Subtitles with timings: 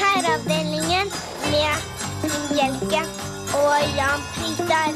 [0.00, 1.10] Herreavdelingen
[1.50, 1.74] med
[2.22, 3.02] Finn Bjelke
[3.54, 4.90] og Jan Fritar.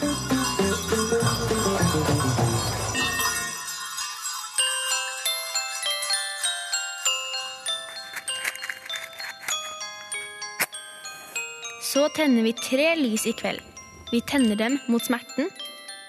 [11.83, 13.80] Så tenner vi tre lys i kveld.
[14.13, 15.51] Vi tenner dem mot smerten.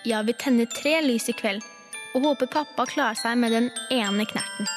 [0.04, 1.62] Ja, vi tenner tre lys i kveld,
[2.18, 4.70] og håper pappa klarer seg med den ene knerten.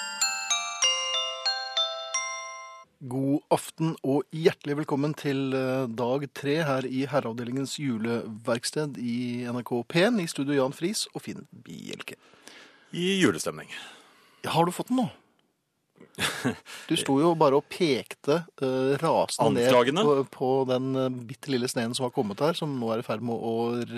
[3.08, 9.16] God aften og hjertelig velkommen til eh, dag tre her i Herreavdelingens juleverksted i
[9.48, 12.20] NRK P1 i studio Jan Friis og Finn Bjelke.
[12.92, 13.72] I julestemning.
[14.44, 15.08] Har du fått den nå?
[16.88, 21.70] Du sto jo bare og pekte uh, rasende ned på, på den uh, bitte lille
[21.70, 23.54] sneen som har kommet her, som nå er i ferd med å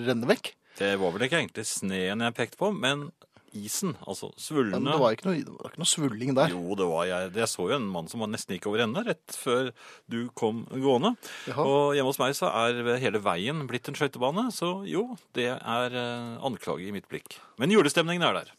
[0.07, 0.55] renne vekk.
[0.77, 3.09] Det var vel ikke egentlig sneen jeg pekte på, men
[3.57, 3.95] isen.
[4.07, 6.53] Altså Men det var ikke noe, det var ikke noe svulling der.
[6.53, 7.31] Jo, det var jeg.
[7.41, 9.73] Jeg så jo en mann som var nesten gikk over ende rett før
[10.13, 11.15] du kom gående.
[11.49, 11.65] Jaha.
[11.65, 15.09] Og hjemme hos meg så er hele veien blitt en skøytebane, så jo,
[15.39, 17.39] det er eh, anklage i mitt blikk.
[17.61, 18.55] Men julestemningen er der.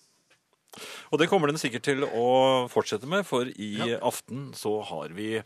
[1.11, 2.27] Og det kommer den sikkert til å
[2.71, 5.37] fortsette med, for i aften så har vi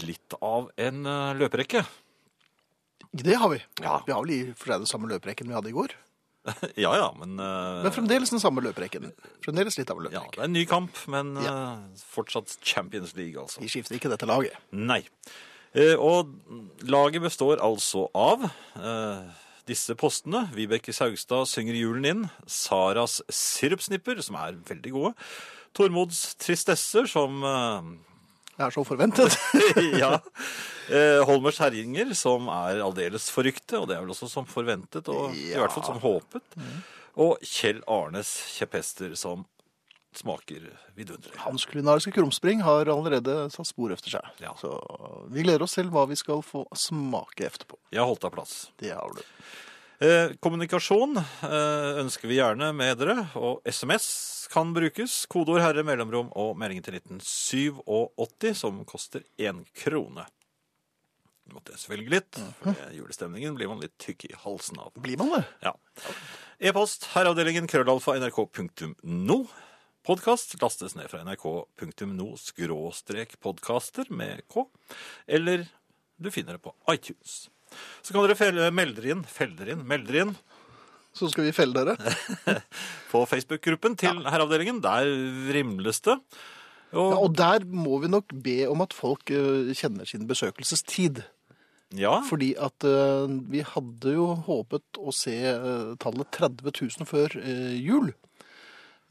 [0.00, 1.82] litt av en eh, løperekke.
[3.12, 3.58] Det har vi.
[3.82, 4.00] Ja.
[4.06, 5.94] Vi har vel i for seg den samme løperekken vi hadde i går.
[6.84, 7.82] Ja ja, men, uh...
[7.84, 9.12] Men fremdeles den samme løperekken.
[9.44, 13.38] Fremdeles litt av en Ja, det er en ny kamp, men eh, fortsatt Champions League,
[13.38, 13.62] altså.
[13.62, 14.56] Vi skifter ikke dette laget.
[14.74, 15.02] Nei.
[15.76, 16.32] Uh, og
[16.84, 20.46] laget består altså av eh, disse postene.
[20.56, 22.22] Vibeke Saugstad synger julen inn.
[22.46, 25.12] Saras sirupsnipper, som er veldig gode.
[25.76, 27.40] Tormods tristesser, som
[28.52, 29.36] det er så forventet.
[30.02, 30.18] Ja.
[30.92, 35.32] Eh, Holmers herjinger, som er aldeles forrykte, og det er vel også som forventet, og
[35.36, 36.58] i hvert fall som håpet.
[37.22, 39.46] Og Kjell Arnes kjepphester, som
[40.18, 40.64] smaker
[40.96, 41.38] vidunderlig.
[41.44, 44.28] Hans kulinariske krumspring har allerede satt spor efter seg.
[44.42, 44.54] Ja.
[44.60, 44.72] Så
[45.32, 47.78] vi gleder oss til hva vi skal få smake etterpå.
[47.92, 48.56] Jeg har holdt av plass.
[48.82, 49.22] Det har du.
[50.02, 55.26] Eh, kommunikasjon eh, ønsker vi gjerne med dere, og SMS kan brukes.
[55.30, 60.26] Kodeord herre mellomrom og meldingen til 1987, som koster én krone.
[61.46, 64.92] Nå måtte jeg svelge litt, for det- julestemningen blir man litt tykk i halsen av.
[64.98, 65.44] Blir man det?
[65.62, 65.72] Ja.
[66.62, 69.38] E-post herreavdelingen krøllalfa nrk.no.
[70.02, 74.64] Podkast lastes ned fra nrk.no skråstrek podkaster med k.
[75.30, 75.68] Eller
[76.18, 77.44] du finner det på iTunes.
[78.02, 80.32] Så kan dere felle, melde dere inn, felle dere inn, melde dere inn
[81.14, 81.94] Så skal vi felle dere.
[83.12, 84.80] på Facebook-gruppen til Herreavdelingen.
[84.82, 85.06] Der
[85.54, 86.16] rimles det.
[86.90, 91.20] Ja, Og, og der må vi nok be om at folk eh, kjenner sin besøkelsestid.
[91.94, 97.38] ja, Fordi at uh, vi hadde jo håpet å se uh, tallet 30 000 før
[97.38, 98.10] uh, jul.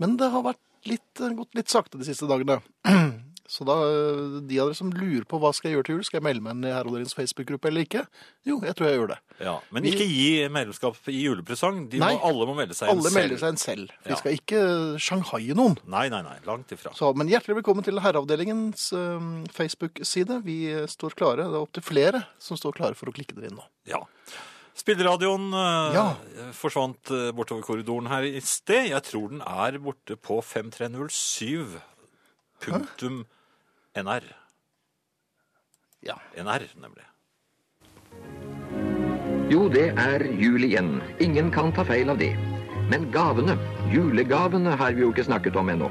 [0.02, 2.62] Men det har vært litt, eh, gått litt sakte de siste dagene.
[3.52, 6.04] Så da, eh, de av dere som lurer på hva skal jeg gjøre til jul,
[6.08, 8.06] skal jeg melde meg inn i Herreavdelingens Facebook-gruppe eller ikke?
[8.48, 9.18] Jo, jeg tror jeg gjør det.
[9.44, 9.56] ja.
[9.76, 11.82] Men ikke gi medlemskap i julepresang.
[11.92, 13.18] De må, alle må melde seg inn Alle selv.
[13.20, 13.92] melder seg inn selv.
[14.06, 14.20] Vi Ja.
[14.22, 14.62] skal ikke
[15.04, 15.76] shanghaie noen.
[15.86, 16.38] Nei, nei, nei.
[16.48, 16.94] Langt ifra.
[16.96, 20.40] Så, men hjertelig velkommen til Herreavdelingens eh, Facebook-side.
[20.48, 21.44] Vi eh, står klare.
[21.44, 23.68] Det er opptil flere som står klare for å klikke dere inn nå.
[23.92, 24.00] Ja.
[24.78, 26.06] Spilleradioen eh, Ja.
[26.56, 28.90] forsvant eh, bortover korridoren her i sted.
[28.94, 31.80] Jeg tror den er borte på 5307
[32.62, 33.26] punktum
[33.98, 34.24] NR.
[36.06, 36.16] Ja.
[36.38, 37.06] NR, nemlig.
[39.52, 41.02] Jo, det er jul igjen.
[41.20, 42.32] Ingen kan ta feil av det.
[42.92, 43.58] Men gavene,
[43.92, 45.90] julegavene, har vi jo ikke snakket om ennå.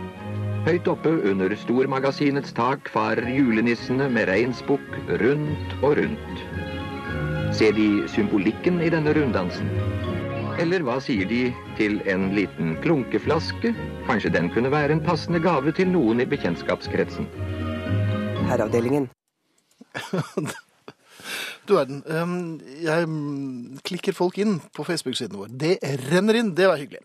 [0.67, 6.43] Høyt oppe under stormagasinets tak farer julenissene med reinsbukk rundt og rundt.
[7.53, 9.69] Ser de symbolikken i denne runddansen?
[10.61, 11.41] Eller hva sier de
[11.79, 13.73] til en liten klunkeflaske?
[14.09, 17.29] Kanskje den kunne være en passende gave til noen i bekjentskapskretsen.
[18.51, 19.11] Herreavdelingen.
[21.69, 22.01] Du verden.
[22.09, 23.05] ehm, Jeg
[23.87, 25.51] klikker folk inn på Facebook-siden vår.
[25.53, 25.77] Det
[26.11, 26.55] renner inn.
[26.57, 27.03] Det var hyggelig.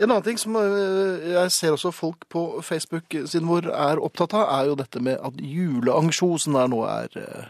[0.00, 4.48] En annen ting som eh, jeg ser også folk på Facebook-siden vår er opptatt av,
[4.56, 7.46] er jo dette med at juleansjosen der nå er eh,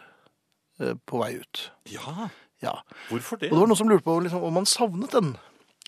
[1.07, 1.71] på vei ut.
[1.93, 2.29] Ja,
[2.63, 2.73] Ja.
[3.11, 3.51] hvorfor det?
[3.53, 5.37] Og det var noen som lurte på liksom, om man savnet den.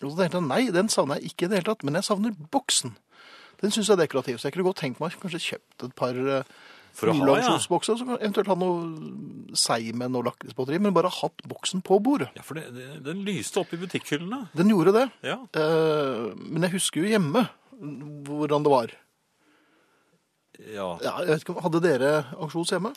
[0.03, 2.03] Og så tenkte jeg nei, den savner jeg ikke i det hele tatt, men jeg
[2.07, 2.95] savner boksen.
[3.61, 6.13] Den syns jeg er dekorativ, så jeg kunne godt tenkt meg kanskje kjøpt et par
[6.93, 7.57] For å ja.
[7.59, 12.29] så eventuelt ha noe seigmenn og lakrispotteri, men bare hatt boksen på bordet.
[12.35, 14.49] Ja, for det, det, den lyste opp i butikkhyllene.
[14.57, 15.35] Den gjorde det, Ja.
[15.53, 17.47] eh, men jeg husker jo hjemme
[18.25, 18.95] hvordan det var.
[20.59, 20.87] ja.
[21.03, 22.91] Ja, jeg vet ikke, Hadde dere aksjons hjemme?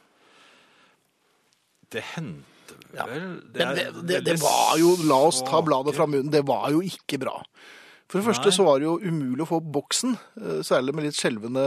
[1.93, 2.49] Det hendte
[2.93, 6.33] vel, det, er det, det, det var jo La oss ta bladet fra munnen.
[6.33, 7.39] Det var jo ikke bra.
[8.13, 8.57] For det første Nei.
[8.59, 11.63] så var det jo umulig å få boksen, eh, særlig med litt skjelvende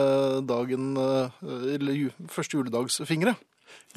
[0.45, 1.39] dagen eh,
[1.73, 3.33] Eller første juledagsfingre.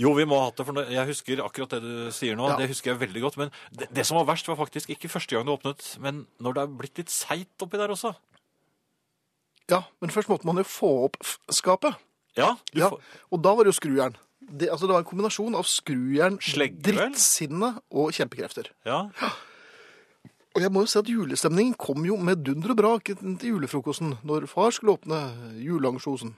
[0.00, 2.46] Jo, vi må ha hatt det, for jeg husker akkurat det du sier nå.
[2.48, 2.56] Ja.
[2.56, 3.36] Det husker jeg veldig godt.
[3.40, 6.56] Men det, det som var verst, var faktisk ikke første gang det åpnet, men når
[6.56, 8.14] det er blitt litt seigt oppi der også.
[9.68, 11.18] Ja, men først måtte man jo få opp
[11.52, 11.98] skapet.
[12.38, 13.02] Ja, Ja, får,
[13.34, 14.16] og da var det jo skrujern.
[14.48, 18.72] Det, altså det var en kombinasjon av skrujern, drittsinne og kjempekrefter.
[18.88, 19.06] ja.
[20.56, 24.16] Og jeg må jo si at julestemningen kom jo med dunder og brak til julefrokosten
[24.26, 25.20] når far skulle åpne
[25.62, 26.32] juleansjosen.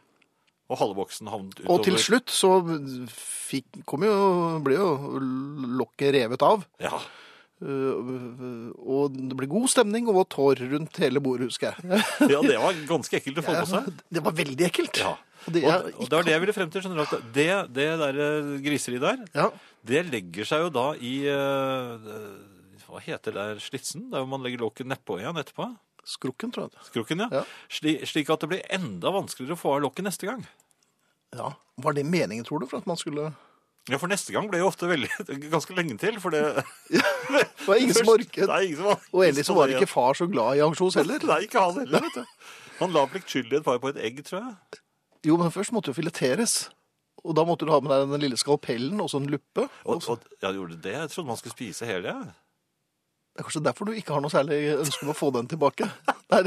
[0.69, 1.71] Og halve boksen havnet utover.
[1.73, 2.51] Og til slutt så
[3.11, 4.13] fikk, kom jo,
[4.67, 4.91] ble jo
[5.81, 6.67] lokket revet av.
[6.83, 7.01] Ja.
[7.61, 12.03] Øh, Og det ble god stemning og vått hår rundt hele bordet, husker jeg.
[12.33, 13.91] ja, det var ganske ekkelt å få på seg.
[14.09, 15.01] Det var veldig ekkelt.
[15.03, 15.17] Ja.
[15.47, 16.83] Og det, Og, og det var det jeg ville frem til.
[16.85, 17.47] skjønner du, at Det,
[17.77, 19.47] det der eh, griseriet der, Ja,
[19.89, 22.11] det legger seg jo da i eh,
[22.89, 24.09] Hva heter det der slitsen?
[24.13, 25.71] Der man legger lokket nedpå igjen etterpå?
[26.11, 26.81] skrukken, tror jeg.
[26.89, 27.27] Skrukken, ja.
[27.31, 27.41] Ja.
[27.71, 30.41] Sli, slik at det blir enda vanskeligere å få av lokket neste gang.
[31.37, 31.53] Ja.
[31.85, 33.29] Var det meningen, tror du, for at man skulle
[33.91, 35.11] Ja, for neste gang ble jo ofte veldig,
[35.55, 36.43] ganske lenge til, for det
[36.95, 38.47] Det var ingen som orket.
[38.49, 39.13] Nei, ingen som orket.
[39.13, 41.23] Og ellers så var ikke far så glad i ansjos heller.
[41.29, 42.45] Nei, ikke han heller, vet du.
[42.81, 44.81] Han la pliktskyldig et par på et egg, tror jeg.
[45.29, 46.71] Jo, men først måtte jo fileteres.
[47.21, 49.67] Og da måtte du ha med deg den lille skalpellen og så en luppe.
[49.85, 50.95] Og, og, ja, gjorde du det?
[50.97, 52.15] Jeg trodde man skulle spise hele.
[52.15, 52.33] Ja.
[53.31, 55.87] Det er kanskje derfor du ikke har noe særlig ønske om å få den tilbake.
[56.33, 56.41] Nei,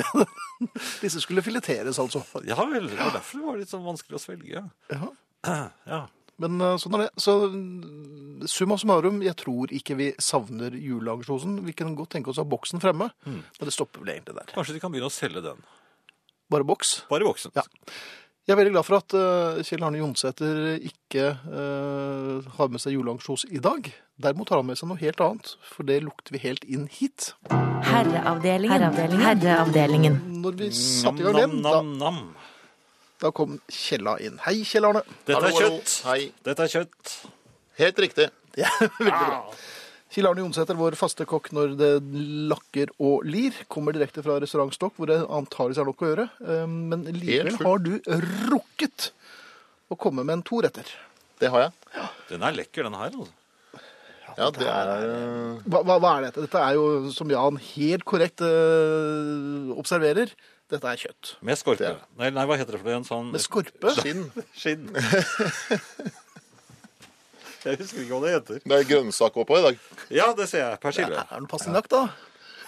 [1.04, 2.24] Disse skulle fileteres, altså.
[2.48, 4.66] Ja vel, det var derfor det var litt sånn vanskelig å svelge.
[4.94, 5.14] Ja.
[5.94, 6.06] Ja.
[6.42, 7.12] Men eh, sånn er det.
[7.22, 11.60] Så mm, summa summarum, jeg tror ikke vi savner juleansjosen.
[11.68, 13.44] Vi kan godt tenke oss å ha boksen fremme, Mm.
[13.44, 14.50] men det stopper vel egentlig der.
[14.56, 15.62] Kanskje de kan begynne å selge den.
[16.52, 17.04] Bare boks.
[17.10, 17.54] Bare boksen.
[17.56, 17.64] Ja.
[18.44, 22.98] Jeg er veldig glad for at uh, Kjell Arne Jonsæter ikke uh, har med seg
[22.98, 23.88] juleansjos i dag.
[24.20, 27.30] Derimot har han med seg noe helt annet, for det lukter vi helt inn hit.
[27.88, 28.74] Herreavdelingen.
[28.74, 29.24] Herreavdelingen.
[29.24, 30.18] Herreavdelingen.
[30.44, 32.20] Når vi satte i gang den, da, Nam-nam-nam.
[33.24, 34.36] Da kom Kjella inn.
[34.44, 35.02] Hei, Kjell Arne.
[35.28, 35.94] Dette er kjøtt.
[36.10, 36.20] Hei.
[36.46, 37.14] Dette er kjøtt.
[37.82, 38.30] Helt riktig.
[38.54, 39.38] Ja, veldig bra.
[40.14, 41.88] Kjell Arne Jonsæter, vår faste kokk når det
[42.52, 46.26] lakker og lir, kommer direkte fra restaurantstokk, hvor det antakeligvis er nok å gjøre.
[46.46, 47.96] Eh, Men likevel har du
[48.52, 49.08] rukket
[49.90, 50.86] å komme med en toretter.
[51.42, 52.06] Det har jeg.
[52.30, 53.10] Den er lekker, den her.
[53.10, 53.34] altså.
[54.38, 56.46] Ja, det er eh, Hva, hva, hva er dette?
[56.46, 60.30] Dette er jo, som Jan helt korrekt øh, observerer,
[60.74, 61.34] dette er kjøtt.
[61.46, 61.80] Med skorpe.
[61.86, 62.98] Det er- Nei, nei, hva heter det for det?
[63.00, 63.94] En sånn Med skorpe.
[64.02, 64.26] skinn.
[64.58, 64.90] skinn.
[67.64, 68.60] Jeg husker ikke hva det heter.
[68.68, 69.78] Det er grønnsak oppå i dag.
[70.12, 70.80] Ja, det ser jeg.
[70.84, 71.16] Persille.
[71.16, 72.02] Er det noe pastinakk, da?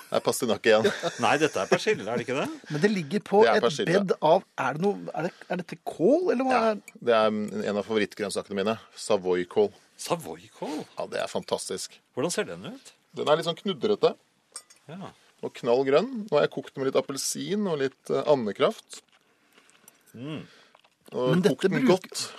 [0.06, 0.86] Det er pastinakk igjen.
[1.26, 2.46] Nei, dette er persille, er det ikke det?
[2.72, 3.92] Men det ligger på Det er et persille.
[3.98, 6.54] bed av Er, det noe, er, det, er dette kål, eller hva?
[6.56, 7.28] Ja, er det er
[7.74, 8.78] en av favorittgrønnsakene mine.
[9.08, 9.68] Savoykål.
[10.06, 10.78] Savoykål.
[10.96, 12.00] Ja, det er fantastisk.
[12.16, 12.94] Hvordan ser den ut?
[13.16, 14.14] Den er litt sånn knudrete
[14.92, 15.12] Ja.
[15.44, 16.12] Og knall grønn.
[16.30, 19.02] Nå har jeg kokt med litt appelsin og litt eh, andekraft.
[20.16, 22.32] Og Men dette kokt den bruker- godt.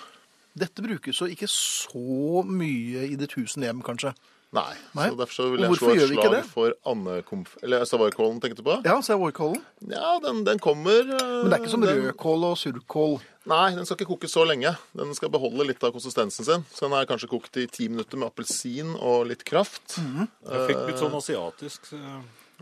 [0.57, 4.15] Dette brukes jo ikke så mye i ditt tusen hjem, kanskje.
[4.57, 4.73] Nei.
[4.97, 5.11] Nei.
[5.11, 6.45] Så derfor så vil jeg slå et slag det?
[6.49, 7.57] for andekomf...
[7.67, 8.77] Eller savoykålen, tenkte du på?
[8.87, 9.61] Ja, så vårkålen.
[9.91, 11.03] Ja, den, den kommer.
[11.03, 13.19] eh, Men det er ikke som den- rødkål og surkål.
[13.53, 14.73] Nei, den skal ikke koke så lenge.
[14.97, 16.65] Den skal beholde litt av konsistensen sin.
[16.73, 19.99] Så den er kanskje kokt i ti minutter med appelsin og litt kraft.
[20.01, 20.29] Mhm.
[20.49, 21.93] Jeg fikk litt sånn asiatisk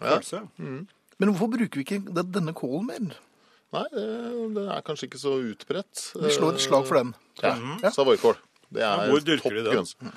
[0.02, 0.86] eh, Mm.
[1.18, 2.00] Men hvorfor bruker vi ikke
[2.32, 3.14] denne kålen mer?
[3.74, 3.84] Nei,
[4.54, 6.12] det, er kanskje ikke så utbredt.
[6.22, 7.14] Vi slår et slag for den.
[7.42, 7.90] Ja, Ja.
[7.90, 8.36] Savoykål.
[8.70, 9.72] Det er Ja, hvor dyrker topp de den?
[9.74, 10.14] grønnsak.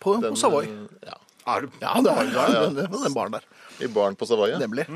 [0.00, 0.66] På, Den, på Savoy.
[1.06, 1.14] Ja.
[1.48, 2.66] Er det Ja, det er ja, ja.
[2.70, 3.44] den, den baren der.
[3.80, 4.50] I baren på Savoy.
[4.50, 4.58] ja.
[4.58, 4.86] Nemlig.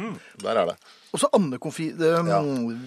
[0.43, 0.77] Der er det.
[1.12, 1.91] Og så andekonfi.
[1.93, 2.41] Um, Ja.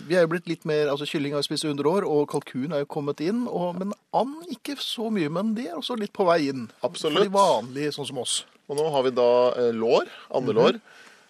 [0.07, 2.29] Vi er jo blitt litt mer altså Kylling har vi spist i 100 år, og
[2.29, 3.47] kalkun er jo kommet inn.
[3.47, 5.29] Og, men and ikke så mye.
[5.29, 6.69] Men det er også litt på vei inn.
[6.83, 7.17] Absolutt.
[7.17, 8.45] For de vanlige, sånn som oss.
[8.69, 9.29] Og nå har vi da
[9.61, 10.81] eh, lår, andelår, Mhm.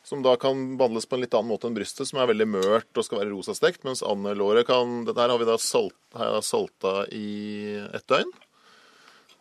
[0.05, 2.95] som da kan behandles på en litt annen måte enn brystet, som er veldig mørt
[2.95, 7.07] og skal være rosastekt, mens andelåret kan Dette her har vi da salt, har salta
[7.11, 8.29] i ett døgn.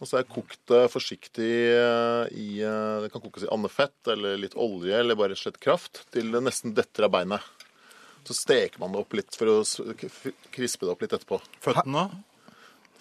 [0.01, 4.09] Og så har jeg kokt det forsiktig eh, i eh, Det kan kokes i andefett
[4.11, 7.41] eller litt olje eller bare slett kraft til det nesten detter av beinet.
[8.25, 9.59] Så steker man det opp litt for å
[10.51, 11.39] krispe det opp litt etterpå.
[11.63, 12.09] Føttene?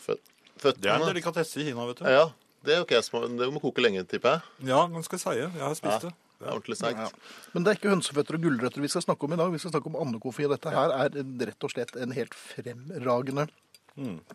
[0.04, 0.76] Føttene?
[0.80, 2.06] Det er en delikatesse i Kina, vet du.
[2.12, 2.28] Ja,
[2.64, 2.94] det er ok.
[3.40, 4.70] Det må koke lenge, tipper jeg.
[4.72, 5.50] Ja, ganske seige.
[5.52, 6.14] Jeg har spist Ja, det.
[6.40, 7.20] det er ordentlig sterkt.
[7.54, 9.52] Men det er ikke hønseføtter og gulrøtter vi skal snakke om i dag.
[9.52, 10.48] Vi skal snakke om andekofi.
[10.52, 13.48] Dette her er rett og slett en helt fremragende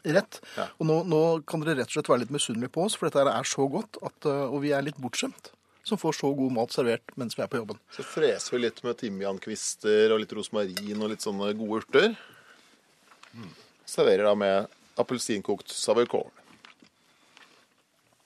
[0.07, 0.41] rett.
[0.55, 0.69] Ja.
[0.79, 3.25] Og nå, nå kan dere rett og slett være litt misunnelige på oss, for dette
[3.25, 5.51] her er så godt, at, uh, og vi er litt bortskjemt
[5.89, 7.79] som får så god mat servert mens vi er på jobben.
[7.95, 12.17] Så freser vi litt med timiankvister og litt rosmarin og litt sånne gode urter.
[13.89, 16.29] Serverer da med appelsinkokt savoykål.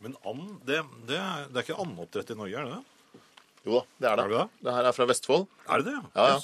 [0.02, 3.22] Men and, det, det, er, det er ikke andeoppdrett i Norge, er det det?
[3.62, 4.24] Jo da, det er det.
[4.24, 4.64] Er det det?
[4.66, 5.44] det her er fra Vestfold.
[5.70, 5.98] Er det det?
[6.16, 6.38] Ja, ja.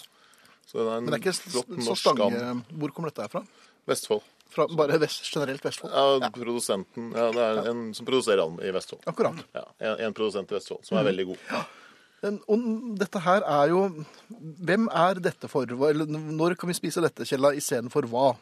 [0.69, 2.75] Så det er en Men det er ikke flott så norsk stange and.
[2.79, 3.43] Hvor kommer dette her fra?
[3.89, 4.23] Vestfold.
[4.53, 5.93] fra bare vest, generelt Vestfold?
[5.93, 9.03] Ja, produsenten Ja, det er en som produserer and i Vestfold.
[9.11, 9.43] Akkurat.
[9.57, 11.43] Ja, en, en produsent i Vestfold som er veldig god.
[11.51, 11.65] Ja.
[12.51, 12.65] Og
[12.99, 13.83] dette her er jo
[14.67, 15.71] Hvem er dette for?
[15.89, 18.33] Eller når kan vi spise dette, Kjella, istedenfor hva?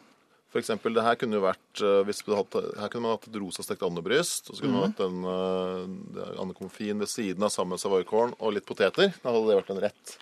[0.47, 3.27] For eksempel, det her kunne jo vært eh, hvis du hadde, Her kunne man hatt
[3.27, 4.47] et rosastekt andebryst.
[4.49, 8.55] Og så kunne man hatt en uh, andekonfin ved siden av sammen med savoykorn og
[8.55, 9.11] litt poteter.
[9.19, 10.17] Da hadde det vært en rett.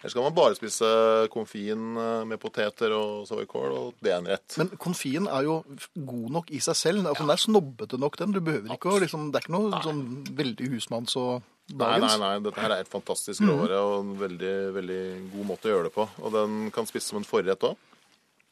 [0.00, 0.88] Eller skal man bare spise
[1.28, 4.56] konfin eh, med poteter og savoykål, og det er en rett.
[4.56, 5.58] Men konfien er jo
[5.92, 7.04] god nok i seg selv.
[7.04, 8.32] Altså, Den er snobbete nok, den.
[8.32, 10.00] Du behøver ikke å liksom Det er ikke noe sånn
[10.40, 12.16] veldig husmanns og Nei, dagens.
[12.16, 15.02] nei, nei, dette her er et fantastisk råvare og en veldig, veldig
[15.36, 16.08] god måte å gjøre det på.
[16.24, 17.76] Og den kan spises som en forrett òg.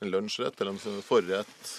[0.03, 1.73] En lunsjrett eller en forrett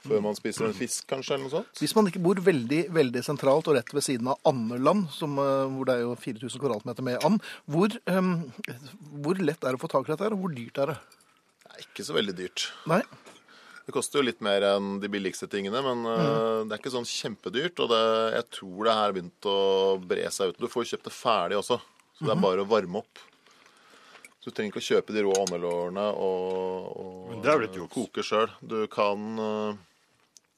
[0.00, 1.80] før man spiser en fisk, kanskje, eller noe sånt.
[1.82, 5.66] Hvis man ikke bor veldig veldig sentralt og rett ved siden av Andeland, som, eh,
[5.74, 8.52] hvor det er jo 4000 kvadratmeter med and, hvor, um,
[9.20, 10.98] hvor lett er det å få tak i dette, her, og hvor dyrt er det?
[11.60, 12.66] Det er ikke så veldig dyrt.
[12.90, 13.02] Nei?
[13.86, 16.68] Det koster jo litt mer enn de billigste tingene, men mm.
[16.68, 17.80] det er ikke sånn kjempedyrt.
[17.82, 18.02] Og det,
[18.36, 19.58] jeg tror det her har begynt å
[19.98, 20.60] bre seg ut.
[20.60, 21.80] Du får kjøpt det ferdig også,
[22.16, 23.24] så det er bare å varme opp.
[24.40, 28.24] Så du trenger ikke å kjøpe de rå andelårene og, og Men det er koke
[28.24, 28.48] sjøl.
[28.64, 29.74] Du kan eh,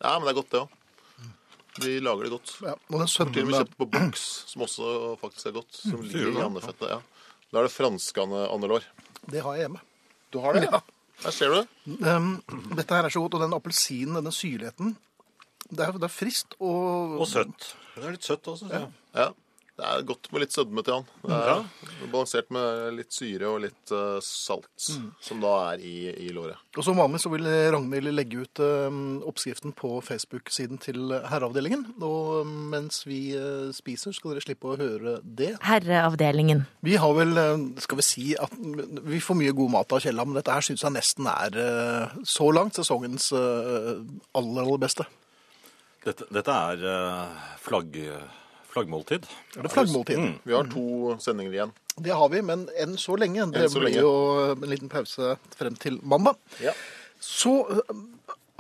[0.03, 0.79] Ja, men det er godt, det òg.
[1.83, 2.51] De lager det godt.
[2.63, 4.89] Ja, og den Til og med kjøpt på boks, som også
[5.23, 5.73] faktisk er godt.
[5.75, 6.91] Som sier ligger i andefettet.
[6.93, 6.99] Ja.
[7.53, 8.85] Da er det franske ande- andelår.
[9.33, 9.81] det har jeg hjemme.
[10.33, 10.67] Du har det?
[10.69, 10.81] Ja.
[11.23, 11.89] Her ser du.
[12.03, 12.43] Um,
[12.77, 14.97] dette her er så godt, og den appelsinen, denne syrligheten,
[15.71, 17.73] det er, det er frist og, Og søtt.
[17.95, 18.87] Det er litt søtt også, Ja.
[19.17, 19.29] Ja.
[19.73, 21.07] Det er godt med litt sødme til han.
[21.25, 21.55] Det er Ja.
[22.13, 24.69] Balansert med litt syre og litt uh, salt,
[25.23, 26.59] som da er i, i låret.
[26.77, 28.91] Og som vanlig så vil Ragnhild legge ut uh,
[29.31, 31.87] oppskriften på Facebook-siden til Herreavdelingen.
[32.05, 35.55] Og mens vi uh, spiser, skal dere slippe å høre det.
[35.65, 36.67] Herreavdelingen.
[36.85, 40.27] Vi har vel, eh, skal vi si, at vi får mye god mat av Kjella,
[40.29, 43.93] men dette her syns jeg nesten er eh, så langt sesongens eh,
[44.37, 45.09] aller, aller beste.
[46.05, 47.97] Dette, dette er eh, flagg,
[48.73, 49.29] flaggmåltid.
[49.57, 50.19] Er det flaggmåltid?
[50.19, 50.35] Mm.
[50.49, 51.75] Vi har to sendinger igjen.
[51.97, 53.47] Det har vi, men enn så lenge.
[53.53, 54.03] Det så blir lenge.
[54.05, 56.41] jo en liten pause frem til mandag.
[56.63, 56.73] Ja.
[57.23, 57.93] Så øh,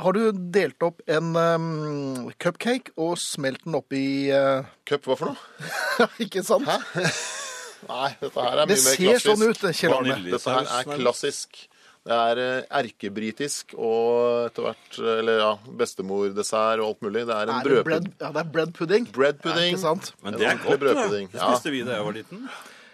[0.02, 0.23] har du
[0.54, 4.04] delt opp en um, cupcake og smelt den oppi
[4.35, 6.09] uh, Cup, hva for noe?
[6.25, 6.69] Ikke sant?
[7.90, 10.19] Nei, dette her er Det mye mer ser sånn ut, Kjell Arne.
[10.28, 11.64] Dette her er klassisk.
[12.02, 17.23] Det er eh, erkebritisk og etter hvert Eller ja, bestemordessert og alt mulig.
[17.28, 18.09] Det er en brødpudding.
[18.18, 19.06] ja, det er bread pudding.
[19.14, 19.68] Bread Ja, pudding.
[19.76, 20.12] ikke sant?
[20.25, 20.97] Men det er godt, det.
[20.99, 21.26] ja.
[21.30, 22.49] Det spiste vi da jeg var liten.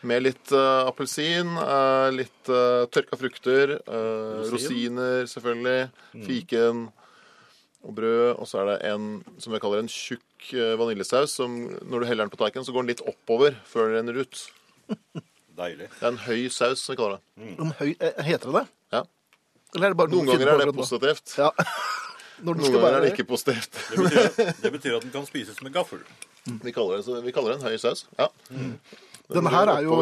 [0.09, 5.89] Med litt uh, appelsin, uh, litt uh, tørka frukter, eh, rosiner selvfølgelig,
[6.29, 6.85] fiken
[7.83, 8.37] og brød.
[8.39, 9.09] Og så er det en
[9.43, 11.35] som jeg kaller en tjukk vaniljesaus.
[11.41, 14.21] som Når du heller den på tallerkenen, så går den litt oppover før den renner
[14.23, 14.45] ut.
[15.59, 15.89] Deilig.
[15.97, 17.55] Det er en høy saus, som vi kaller det.
[17.59, 17.91] En høy,
[18.23, 18.67] heter det det?
[19.69, 19.77] Ja.
[19.77, 21.35] Eller er det bare Noen noe ganger er det positivt.
[21.39, 21.51] Ja.
[22.45, 23.79] Når den Noen skal ganger er det ikke positivt.
[23.91, 26.01] Det betyr, det betyr at den kan spises med gaffel.
[26.65, 28.07] Vi kaller det, så vi kaller det en høy saus.
[28.19, 28.29] Ja.
[29.29, 29.99] Denne her er jo,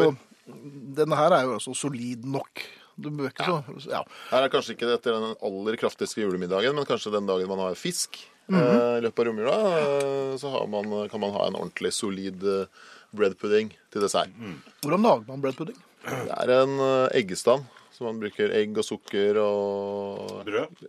[0.95, 2.63] denne her er jo også solid nok.
[2.97, 4.03] Du bør ikke så Ja.
[4.31, 7.75] Her er kanskje ikke etter den aller kraftigste julemiddagen, men kanskje den dagen man har
[7.77, 8.55] fisk Mhm.
[8.63, 12.39] eh, i løpet av romjula, eh, så har man, kan man ha en ordentlig solid
[13.11, 14.29] bread pudding til dessert.
[14.81, 15.75] Hvordan lager man bread pudding?
[16.07, 17.65] Det er en eh, eggestand,
[17.97, 20.85] så man bruker egg og sukker og Brød.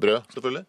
[0.00, 0.66] brød, selvfølgelig.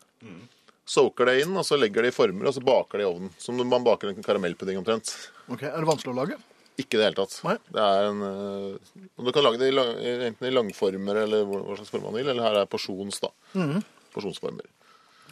[0.92, 3.30] Soaker det inn, og så legger det i former, og så baker det i ovnen.
[3.40, 5.12] Som når man baker en karamellpudding omtrent.
[5.52, 6.40] Ok, Er det vanskelig å lage?
[6.80, 7.36] Ikke i det hele tatt.
[7.46, 7.58] Nei.
[7.70, 9.94] Det er en, eh, og du kan lage det i, lang-
[10.32, 13.30] enten i langformer eller hva slags form man vil, eller her er porsjons, da.
[13.54, 13.84] Mm.
[14.16, 14.66] Porsjonsformer.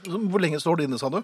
[0.05, 1.21] Hvor lenge står det inne, sa du?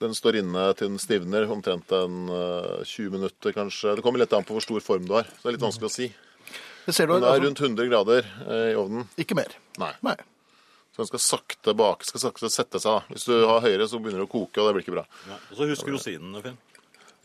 [0.00, 3.96] Den står inne til den stivner, omtrent en eh, 20 minutter kanskje.
[3.96, 5.88] Det kommer litt an på hvor stor form du har, så det er litt vanskelig
[5.90, 6.08] å si.
[6.86, 9.08] Det ser du, den er altså, rundt 100 grader eh, i ovnen.
[9.18, 9.52] Ikke mer.
[9.82, 9.92] Nei.
[10.06, 10.16] Nei.
[10.94, 13.10] Så den skal sakte bak, skal sakte sette seg.
[13.12, 15.04] Hvis du har høyere, så begynner det å koke, og det blir ikke bra.
[15.28, 15.36] Ja.
[15.50, 16.56] Og så husk rosinene, Finn.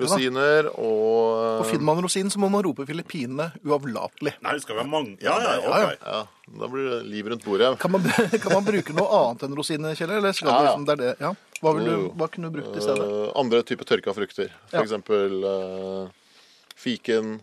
[0.02, 4.32] Rosiner og Og finner man rosinen, så må man rope Filippinene uavlatelig.
[4.42, 5.14] Nei, det skal være mange.
[5.22, 5.92] Ja, ja, ja, ja.
[5.92, 6.06] ok.
[6.08, 7.70] Ja, da blir det liv rundt bordet.
[7.84, 8.08] Kan man,
[8.44, 10.16] kan man bruke noe annet enn rosiner, Kjell?
[10.18, 10.72] Eller skal Ja, det ja.
[10.72, 11.12] liksom, det er det?
[11.22, 11.32] Ja.
[11.62, 12.10] Hva, vil du, jo.
[12.18, 13.06] hva kunne du brukt i stedet?
[13.14, 14.50] Eh, andre typer tørka frukter.
[14.72, 14.84] For Ja.
[14.88, 16.42] eksempel eh,
[16.82, 17.36] fiken.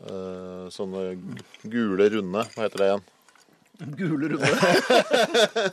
[0.00, 1.02] Eh, sånne
[1.64, 2.46] gule, runde.
[2.54, 3.04] Hva heter det igjen?
[3.98, 4.50] Gule runde?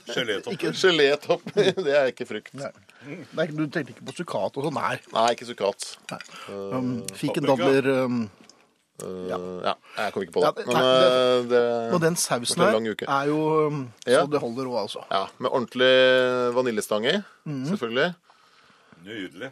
[0.10, 0.74] Gelétopper.
[0.82, 1.44] Gelétopp.
[1.86, 2.54] det er ikke frukt.
[2.58, 2.72] Nei.
[3.38, 4.76] Nei, du tenkte ikke på sukkat og sånn?
[4.80, 4.98] Nei.
[5.16, 5.86] Nei, ikke sukkat.
[6.52, 7.72] Um, fiken, paprika.
[7.72, 8.22] dadler um,
[9.00, 9.38] Eh, ja.
[9.96, 10.66] jeg kom ikke på Ja, det.
[10.66, 11.60] det- Men nei, eh, det,
[11.96, 13.38] Og den sausen Det her er jo
[13.70, 14.26] um, Ja.
[14.26, 15.06] så det holder òg, altså.
[15.10, 15.92] Ja, Med ordentlig
[16.54, 17.14] vaniljestang i,
[17.48, 17.66] Mhm.
[17.70, 18.10] selvfølgelig.
[19.06, 19.52] Nydelig.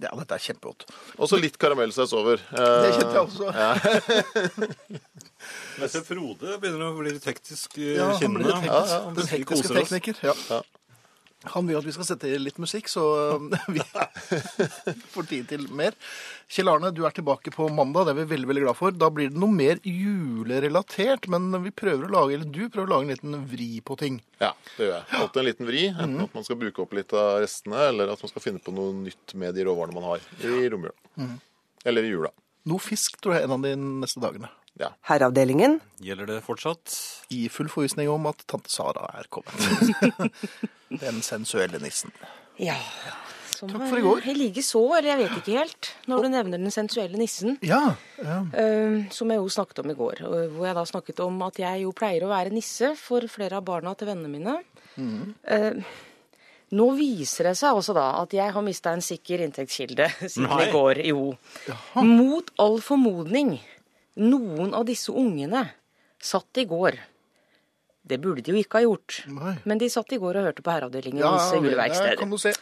[0.00, 0.86] Ja, dette er kjempegodt.
[1.20, 2.36] Og så litt karamellsaus over.
[2.50, 3.46] Det Eh, kjente jeg også.
[5.80, 8.54] Men ser Frode begynner å bli litt teknisk Ja, han blir kinnene.
[8.54, 9.26] teknisk Ja, ja, han blir
[9.76, 9.88] oss.
[9.90, 10.14] tekniker.
[10.24, 10.34] Ja.
[11.54, 13.44] Han vil at vi skal sette i litt musikk, så øh,
[13.74, 13.80] vi
[15.14, 15.96] får tid til mer.
[16.52, 18.08] Kjell Arne, du er tilbake på mandag.
[18.08, 18.92] Det er vi veldig veldig glad for.
[18.92, 22.92] Da blir det noe mer julerelatert, men vi prøver å lage, eller du prøver å
[22.92, 24.20] lage en liten vri på ting.
[24.42, 25.08] Ja, det gjør jeg.
[25.22, 25.86] Alltid en liten vri.
[25.94, 28.76] Enten at man skal bruke opp litt av restene, eller at man skal finne på
[28.76, 30.96] noe nytt med de råvarene man har i romjula.
[31.88, 32.34] Eller i jula.
[32.68, 34.52] Noe fisk tror jeg er en av de neste dagene.
[34.80, 34.92] Ja.
[35.10, 35.78] Herreavdelingen.
[36.00, 36.94] Gjelder det fortsatt?
[37.36, 40.30] I full forvissning om at tante Sara er kommet.
[41.02, 42.14] Den sensuelle nissen.
[42.60, 42.78] Ja.
[43.60, 44.22] Som, Takk for i går.
[44.24, 47.58] Jeg like så, eller jeg vet ikke helt, når du nevner den sensuelle nissen.
[47.66, 48.38] Ja, ja.
[48.56, 50.22] eh, som jeg jo snakket om i går.
[50.54, 53.66] Hvor jeg da snakket om at jeg jo pleier å være nisse for flere av
[53.68, 54.54] barna til vennene mine.
[54.96, 55.34] Mm.
[55.44, 55.98] Eh,
[56.80, 60.62] nå viser det seg også da at jeg har mista en sikker inntektskilde siden Nei.
[60.64, 61.02] i går.
[61.10, 61.26] Jo.
[62.00, 63.58] Mot all formodning.
[64.18, 65.62] Noen av disse ungene
[66.20, 66.98] satt i går
[68.02, 69.20] Det burde de jo ikke ha gjort.
[69.30, 69.54] Nei.
[69.68, 72.18] Men de satt i går og hørte på Herreavdelingens ja der juleverksted.
[72.18, 72.54] kan du se.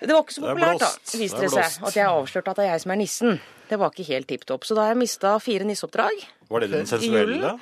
[0.00, 1.82] Det var ikke så populært, da, viste Det det seg.
[1.84, 3.40] At jeg avslørte at det er jeg som er nissen.
[3.68, 4.64] Det var ikke helt tipp topp.
[4.64, 6.22] Så da har jeg mista fire nisseoppdrag.
[6.48, 7.40] Var det den sensuelle?
[7.42, 7.56] da?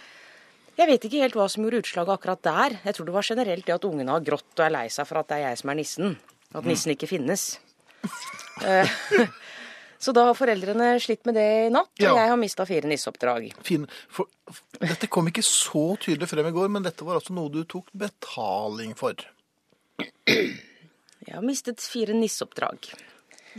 [0.78, 2.76] Jeg vet ikke helt hva som gjorde utslaget akkurat der.
[2.84, 5.18] Jeg tror det var generelt det at ungene har grått og er lei seg for
[5.18, 6.14] at det er jeg som er nissen.
[6.54, 7.48] At nissen ikke finnes.
[9.99, 12.14] Så da har foreldrene slitt med det i natt, og Ja.
[12.14, 13.49] jeg har mista fire nisseoppdrag.
[13.67, 13.87] Fin.
[14.09, 17.50] For, for, dette kom ikke så tydelig frem i går, men dette var altså noe
[17.50, 19.14] du tok betaling for.
[20.28, 22.93] Jeg har mistet fire nisseoppdrag.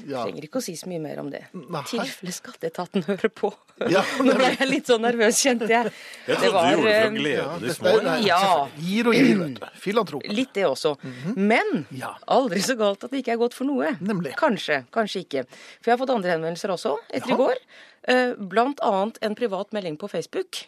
[0.08, 0.24] Ja.
[0.24, 1.42] Trenger ikke å si så mye mer om det.
[1.54, 3.50] I tilfelle skatteetaten hører på.
[3.90, 4.04] Ja.
[4.26, 5.92] Nå ble jeg litt sånn nervøs, kjente jeg.
[6.28, 7.94] Jeg trodde du gjorde det for eh, å glede Ja, de små.
[8.26, 8.40] Ja.
[8.78, 9.68] Gir og gir, vet du.
[9.84, 10.26] Filantrop.
[10.30, 10.96] Litt det også.
[11.36, 12.14] Men Ja.
[12.28, 13.94] aldri så galt at det ikke er godt for noe.
[14.00, 14.36] Nemlig.
[14.40, 15.46] Kanskje, kanskje ikke.
[15.80, 17.62] For jeg har fått andre henvendelser også etter i går.
[18.10, 20.66] Eh, Blant annet en privat melding på Facebook.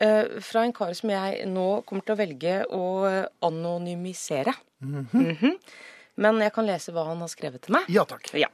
[0.00, 2.84] eh, Fra en kar som jeg nå kommer til å velge å
[3.44, 4.54] anonymisere.
[4.80, 5.56] Mhm.
[6.20, 7.88] Men jeg kan lese hva han har skrevet til meg.
[7.92, 8.28] Ja takk.
[8.36, 8.50] Ja.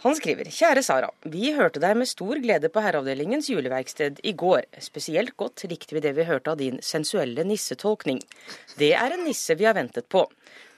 [0.00, 1.10] Han skriver Kjære Sara.
[1.28, 4.64] Vi hørte deg med stor glede på Herreavdelingens juleverksted i går.
[4.80, 8.22] Spesielt godt likte vi det vi hørte av din sensuelle nissetolkning.
[8.80, 10.24] Det er en nisse vi har ventet på.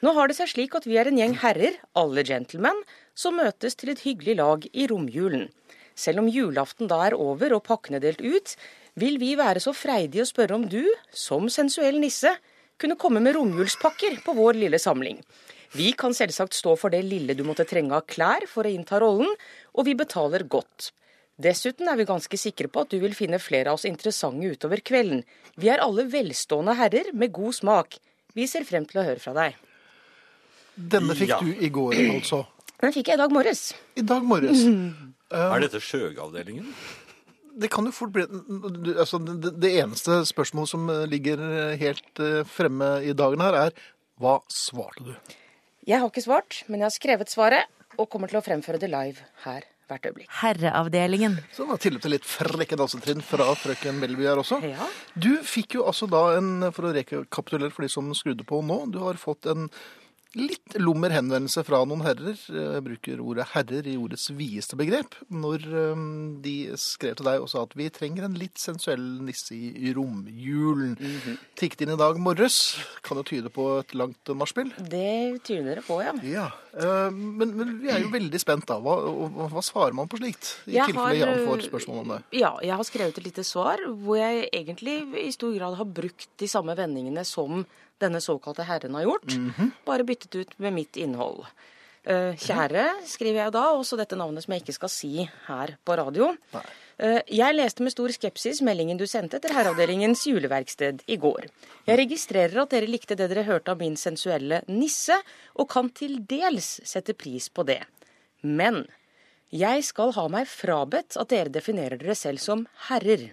[0.02, 2.82] Nå har det seg slik at vi er en gjeng herrer, alle gentlemen,
[3.14, 5.46] som møtes til et hyggelig lag i romjulen.
[5.94, 8.56] Selv om julaften da er over og pakkene delt ut,
[8.98, 10.82] vil vi være så freidige å spørre om du,
[11.14, 12.34] som sensuell nisse,
[12.74, 15.22] kunne komme med romjulspakker på vår lille samling.
[15.72, 18.98] Vi kan selvsagt stå for det lille du måtte trenge av klær for å innta
[19.00, 19.30] rollen,
[19.72, 20.90] og vi betaler godt.
[21.42, 24.82] Dessuten er vi ganske sikre på at du vil finne flere av oss interessante utover
[24.84, 25.22] kvelden.
[25.56, 27.96] Vi er alle velstående herrer med god smak.
[28.36, 29.56] Vi ser frem til å høre fra deg.
[30.76, 31.40] Denne fikk Ja.
[31.40, 32.44] du i går, altså.
[32.82, 33.72] Den fikk jeg i dag morges.
[33.96, 34.62] I dag morges.
[35.32, 36.68] Er dette Sjøgavdelingen?
[37.56, 38.22] Det kan jo fort bli
[38.96, 41.40] altså, det, det eneste spørsmålet som eh, ligger
[41.76, 43.70] helt eh, fremme i dagen her, er
[44.20, 45.12] hva svarte du?
[45.82, 48.88] Jeg har ikke svart, men jeg har skrevet svaret, og kommer til å fremføre det
[48.92, 50.28] live her hvert øyeblikk.
[50.40, 51.34] Herreavdelingen.
[51.52, 54.60] Så da tilløp til litt frekke dansetrinn fra frøken Melby her også.
[54.64, 54.86] Ja.
[55.18, 58.78] Du fikk jo altså da en, for å rekapitulere for de som skrudde på nå,
[58.94, 59.66] du har fått en
[60.38, 62.38] litt lummer henvendelse fra noen herrer.
[62.48, 65.16] Jeg bruker ordet herrer i ordets videste begrep.
[65.32, 66.04] Når eh,
[66.44, 70.96] de skrev til deg og sa at vi trenger en litt sensuell nisse i romjulen.
[70.98, 71.36] Mm -hmm.
[71.58, 72.76] Tikket inn i dag morges.
[73.02, 74.72] Kan jo tyde på et langt nachspiel.
[74.78, 76.12] Det tyder dere på, ja.
[76.22, 78.78] Ja, eh, men, men vi er jo veldig spent da.
[78.80, 78.96] Hva,
[79.48, 80.56] hva, svarer man på slikt?
[80.66, 82.22] I Jeg tilfelle Jan får spørsmål om det.
[82.32, 86.28] Ja, jeg har skrevet et lite svar hvor jeg egentlig i stor grad har brukt
[86.38, 87.66] de samme vendingene som
[88.02, 89.36] denne såkalte herren har gjort,
[89.86, 91.44] bare byttet ut med mitt innhold.
[92.02, 95.12] Eh, kjære, skriver jeg da, også dette navnet som jeg ikke skal si
[95.46, 96.32] her på radio.
[96.54, 96.64] Nei.
[97.30, 101.46] jeg leste med stor skepsis meldingen du sendte etter Herreavdelingens juleverksted i går.
[101.86, 105.16] Jeg registrerer at dere likte det dere hørte av min sensuelle nisse,
[105.54, 107.80] og kan til dels sette pris på det.
[108.42, 108.84] Men
[109.52, 113.30] jeg skal ha meg frabedt at dere definerer dere selv som herrer.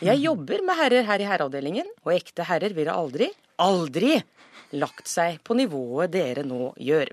[0.00, 3.28] Jeg jobber med herrer her i herreavdelingen, og ekte herrer vil jeg aldri,
[3.60, 4.18] aldri
[4.76, 7.10] lagt seg på nivået dere nå gjør.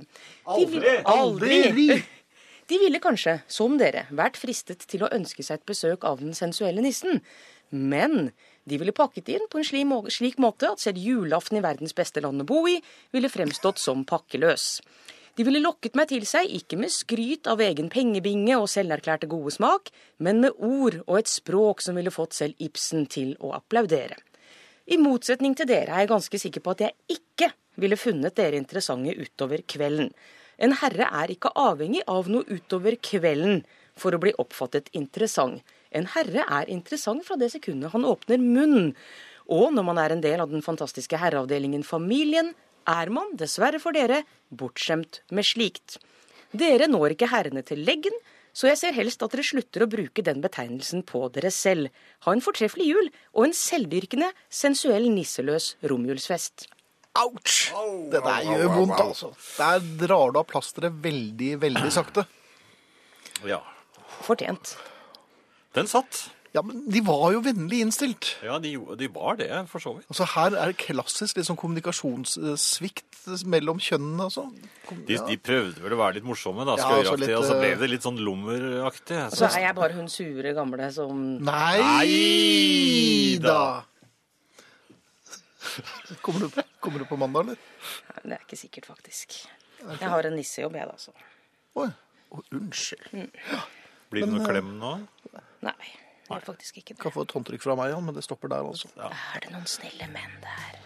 [0.54, 0.98] Aldri!
[1.04, 1.98] aldri!
[2.68, 6.36] De ville kanskje, som dere, vært fristet til å ønske seg et besøk av den
[6.36, 7.22] sensuelle nissen.
[7.72, 8.34] Men
[8.68, 11.96] de ville pakket inn på en slik må- slik måte at selv julaften i verdens
[11.96, 12.76] beste land å bo i
[13.16, 14.82] ville fremstått som pakkeløs.
[15.40, 19.54] De ville lokket meg til seg, ikke med skryt av egen pengebinge og selverklærte gode
[19.56, 24.18] smak, men med ord og et språk som ville fått selv Ibsen til å applaudere.
[24.88, 27.50] I motsetning til dere er jeg ganske sikker på at jeg ikke
[27.82, 30.13] ville funnet dere interessante utover kvelden.
[30.58, 33.65] En herre er ikke avhengig av noe utover kvelden
[34.00, 35.60] for å bli oppfattet interessant.
[35.91, 38.93] En herre er interessant fra det sekundet han åpner munnen.
[39.52, 42.54] Og når man er en del av den fantastiske herreavdelingen Familien,
[42.88, 46.00] er man, dessverre for dere, bortskjemt med slikt.
[46.56, 48.15] Dere når ikke herrene til leggen,
[48.58, 51.91] så jeg ser helst at dere slutter å bruke den betegnelsen på dere selv.
[52.26, 56.65] Ha en fortreffelig jul og en selvdyrkende, sensuell, nisseløs romjulsfest.
[57.22, 57.70] Ouch!
[58.10, 59.32] Det der gjør vondt, altså.
[59.58, 62.26] Der drar du av plasteret veldig, veldig sakte.
[63.46, 63.62] Ja.
[64.26, 64.74] Fortjent.
[65.78, 66.28] Den satt.
[66.58, 68.32] Ja, men de var jo vennlig innstilt.
[68.41, 70.08] Ja, de, de var det, for så vidt.
[70.10, 74.26] Altså Her er det klassisk liksom, kommunikasjonssvikt mellom kjønnene.
[74.26, 74.48] Altså.
[74.88, 75.26] Kom- De, ja.
[75.28, 77.78] de prøvde vel å være litt morsomme, da, Ja, altså litt, og så ble eh,
[77.82, 79.20] det litt sånn lommeraktig.
[79.36, 83.60] Så altså, er jeg bare hun sure gamle som Nei da!
[86.26, 87.58] Kommer du, kommer du på mandag, eller?
[88.15, 89.36] Nei, Det er ikke sikkert, faktisk.
[89.84, 90.96] Jeg har en nissejobb, jeg, da.
[90.98, 91.12] Så.
[91.78, 91.89] Oi.
[92.34, 93.30] Oh, unnskyld.
[94.10, 94.93] Blir det noe eh, klem nå?
[95.67, 95.76] Nei,
[96.28, 97.02] det er faktisk ikke det.
[97.02, 98.92] Kan få et håndtrykk fra meg, Jan, men det stopper der, altså.
[99.00, 100.80] Er det noen snille menn der?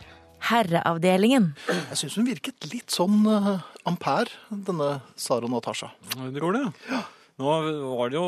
[0.52, 1.52] Herreavdelingen.
[1.70, 5.92] Jeg syns hun virket litt sånn uh, ampere, denne Sara Natasha.
[6.16, 7.02] Hun gjorde det?
[7.42, 7.54] Nå
[7.98, 8.28] var det jo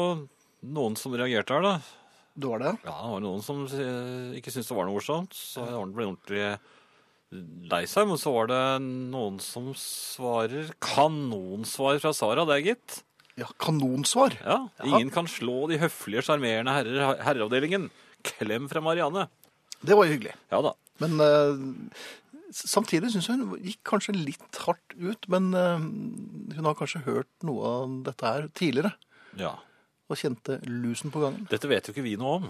[0.73, 1.75] noen som reagerte her, da.
[2.33, 2.73] Du var det?
[2.85, 5.35] Ja, det var noen som eh, ikke syntes det var noe morsomt.
[5.37, 6.45] Så jeg ble ordentlig
[7.69, 8.07] lei seg.
[8.09, 13.01] Men så var det noen som svarer kanonsvar fra Sara, det, gitt.
[13.39, 14.35] Ja, kanonsvar.
[14.45, 17.87] Ja, Ingen kan slå de høflige, sjarmerende herrer, herreavdelingen.
[18.23, 19.25] Klem fra Marianne.
[19.83, 20.35] Det var jo hyggelig.
[20.53, 20.73] Ja da.
[21.01, 21.63] Men eh,
[22.53, 25.27] samtidig syns jeg hun gikk kanskje litt hardt ut.
[25.33, 25.87] Men eh,
[26.57, 28.93] hun har kanskje hørt noe av dette her tidligere.
[29.39, 29.55] Ja.
[30.11, 31.47] Og kjente lusen på gangen.
[31.51, 32.47] Dette vet jo ikke vi noe om.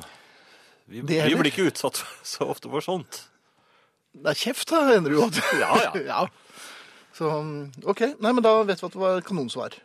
[0.92, 3.24] Vi, vi blir ikke utsatt så ofte for sånt.
[4.14, 5.30] Nei, kjeft da, hender det jo.
[5.58, 5.94] Ja, ja.
[6.12, 6.22] ja.
[7.18, 7.32] Så
[7.88, 8.04] OK.
[8.22, 9.80] Nei, men da vet vi at det var kanonsvar.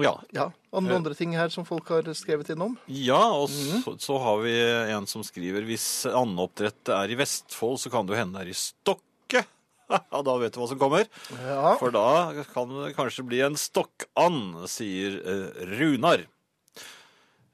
[0.00, 0.14] Ja.
[0.34, 0.48] Ja.
[0.72, 2.76] Og noen andre ting her som folk har skrevet innom?
[2.88, 4.54] Ja, og så, så har vi
[4.94, 8.54] en som skriver hvis andeoppdrett er i Vestfold, så kan det jo hende det er
[8.54, 9.44] i Stokke.
[9.92, 11.08] Ja, da vet du hva som kommer.
[11.36, 11.74] Ja.
[11.80, 16.24] For da kan det kanskje bli en stokkand, sier eh, Runar.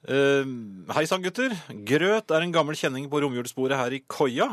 [0.00, 0.46] Uh,
[0.96, 1.52] Hei sann, gutter.
[1.84, 4.48] Grøt er en gammel kjenning på romjulsbordet her i Koia.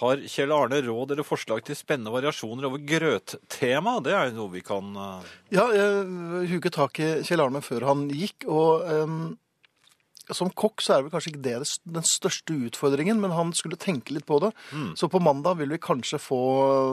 [0.00, 3.98] Har Kjell Arne råd eller forslag til spennende variasjoner over grøttema?
[4.04, 7.90] Det er jo noe vi kan eh, Ja, jeg huket tak i Kjell Arne før
[7.90, 9.22] han gikk, og Um,
[10.30, 11.56] som kokk så er vel kanskje ikke det
[11.96, 14.52] den største utfordringen, men han skulle tenke litt på det.
[14.96, 16.38] Så på mandag vil vi kanskje få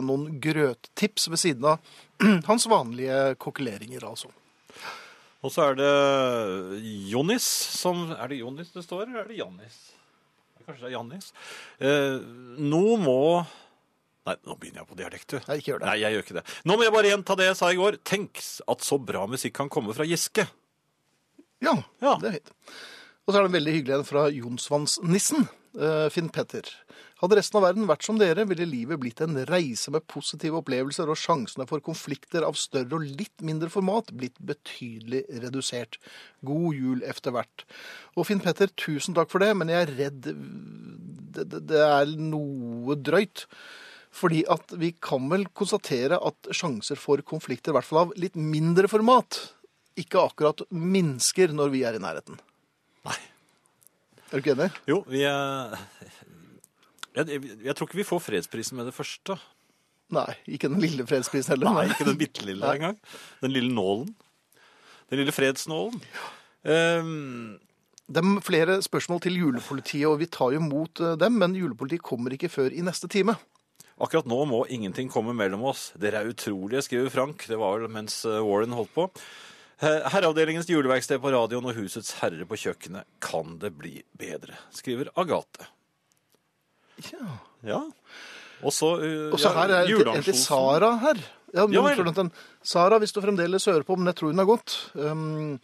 [0.06, 1.78] noen grøttips ved siden av
[2.50, 4.32] hans vanlige kokkeleringer, altså.
[5.46, 7.46] Og så er det Jonis
[7.80, 9.78] som Er det Jonis det står, eller er det Jannis?
[10.70, 11.32] Kanskje det er Jannis.
[11.82, 12.20] Eh,
[12.70, 13.18] nå må
[14.30, 15.38] Nei, nå begynner jeg på dialekt, du.
[15.48, 15.88] Nei, ikke gjør det.
[15.90, 16.42] Nei, jeg gjør ikke det.
[16.70, 17.96] Nå må jeg bare gjenta det jeg sa i går.
[18.06, 20.46] Tenk at så bra musikk kan komme fra Giske.
[21.66, 22.12] Ja, Ja.
[22.22, 22.52] det er fint.
[23.26, 25.48] Og så er det en veldig hyggelig en fra Jonsvannsnissen,
[26.14, 26.66] Finn Petter.
[27.20, 31.10] Hadde resten av verden vært som dere, ville livet blitt en reise med positive opplevelser,
[31.12, 36.00] og sjansene for konflikter av større og litt mindre format blitt betydelig redusert.
[36.48, 37.66] God jul efter hvert.
[38.16, 42.16] Og Finn Petter, tusen takk for det, men jeg er redd det, det, det er
[42.18, 43.46] noe drøyt.
[44.16, 48.40] Fordi at vi kan vel konstatere at sjanser for konflikter, i hvert fall av litt
[48.40, 49.42] mindre format,
[50.00, 52.40] ikke akkurat minsker når vi er i nærheten.
[53.06, 53.20] Nei.
[54.30, 54.70] Er du ikke enig?
[54.90, 55.78] Jo, vi er
[57.18, 59.36] jeg, jeg, tror ikke vi får fredsprisen med det første.
[60.14, 61.74] Nei, ikke den lille fredsprisen heller.
[61.74, 63.00] Nei, ikke den bitte lille engang.
[63.42, 64.14] Den lille nålen.
[65.10, 65.98] Den lille fredsnålen.
[66.64, 67.58] Um...
[68.10, 72.02] Det er flere spørsmål til julepolitiet, og vi tar jo imot eh, dem, men julepolitiet
[72.02, 73.36] kommer ikke før i neste time.
[74.02, 75.92] Akkurat nå må ingenting komme mellom oss.
[75.94, 77.46] Dere er utrolige, skriver Frank.
[77.46, 79.06] Det var vel mens eh, Warren holdt på.
[79.80, 83.08] Herreavdelingens juleverksted på radioen og Husets herre på kjøkkenet.
[83.24, 84.58] Kan det bli bedre?
[84.76, 85.70] skriver Agathe.
[87.08, 87.38] Ja.
[87.64, 87.84] Ja.
[88.60, 91.22] Og så uh, så her er en Sara her.
[91.56, 92.30] Ja, men Ja
[92.62, 95.56] Sara, hvis du fremdeles hører på, men jeg tror hun har gått, um,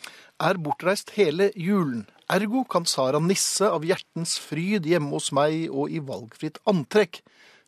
[0.41, 2.07] er bortreist hele julen.
[2.31, 7.19] Ergo kan Sara nisse av hjertens fryd hjemme hos meg og i valgfritt antrekk.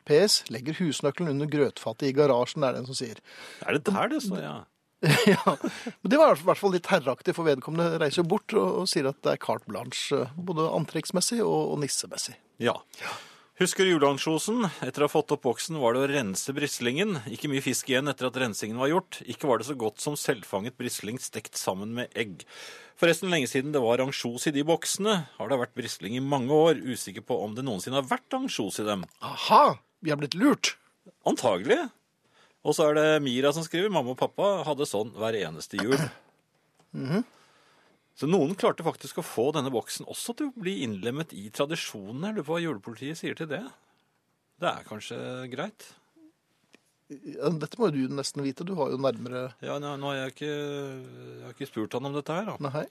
[0.08, 3.20] PS legger husnøkkelen under grøtfatet i garasjen, er det en som sier.
[3.68, 4.58] Er det der det står, ja?
[5.34, 5.56] ja,
[6.02, 8.91] Men det var i hvert fall litt herreaktig, for vedkommende reiser jo bort og, og
[8.91, 12.38] sier at det er carte blanche, eh, både antrekksmessig og, og nissemessig.
[12.63, 12.76] Ja.
[13.58, 14.67] Husker juleansjosen?
[14.86, 17.15] Etter å ha fått opp boksen var det å rense brislingen.
[17.34, 19.17] Ikke mye fisk igjen etter at rensingen var gjort.
[19.26, 22.43] Ikke var det så godt som selvfanget brisling stekt sammen med egg.
[23.02, 25.24] Forresten lenge siden det var ansjos i de boksene.
[25.39, 26.78] Har det vært brisling i mange år.
[26.86, 29.08] Usikker på om det noensinne har vært ansjos i dem.
[29.26, 29.80] Aha!
[30.06, 30.76] Vi har blitt lurt!
[31.26, 31.80] Antagelig.
[32.67, 35.95] Og så er det Mira som skriver mamma og pappa hadde sånn hver eneste jul.
[38.17, 42.25] Så noen klarte faktisk å få denne boksen også til å bli innlemmet i tradisjonen.
[42.25, 43.62] Jeg lurer på hva julepolitiet sier til det.
[44.58, 45.19] Det er kanskje
[45.53, 45.86] greit?
[47.08, 48.65] Dette må jo du nesten vite.
[48.67, 52.10] Du har jo nærmere Ja, nå, nå har jeg ikke, jeg har ikke spurt han
[52.10, 52.58] om dette her, da.
[52.67, 52.84] Nei.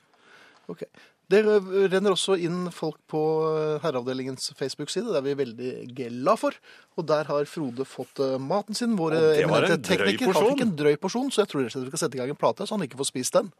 [0.72, 0.86] Ok.
[1.26, 5.10] Det renner også inn folk på eh, Herreavdelingens Facebook-side.
[5.10, 6.54] Det er vi veldig glad for.
[6.94, 8.94] Og der har Frode fått eh, maten sin.
[8.98, 10.30] Vår eminente tekniker.
[10.36, 12.22] Han fikk en drøy porsjon, så jeg tror rett og slett vi skal sette i
[12.22, 13.50] gang en plate, så han ikke får spist den.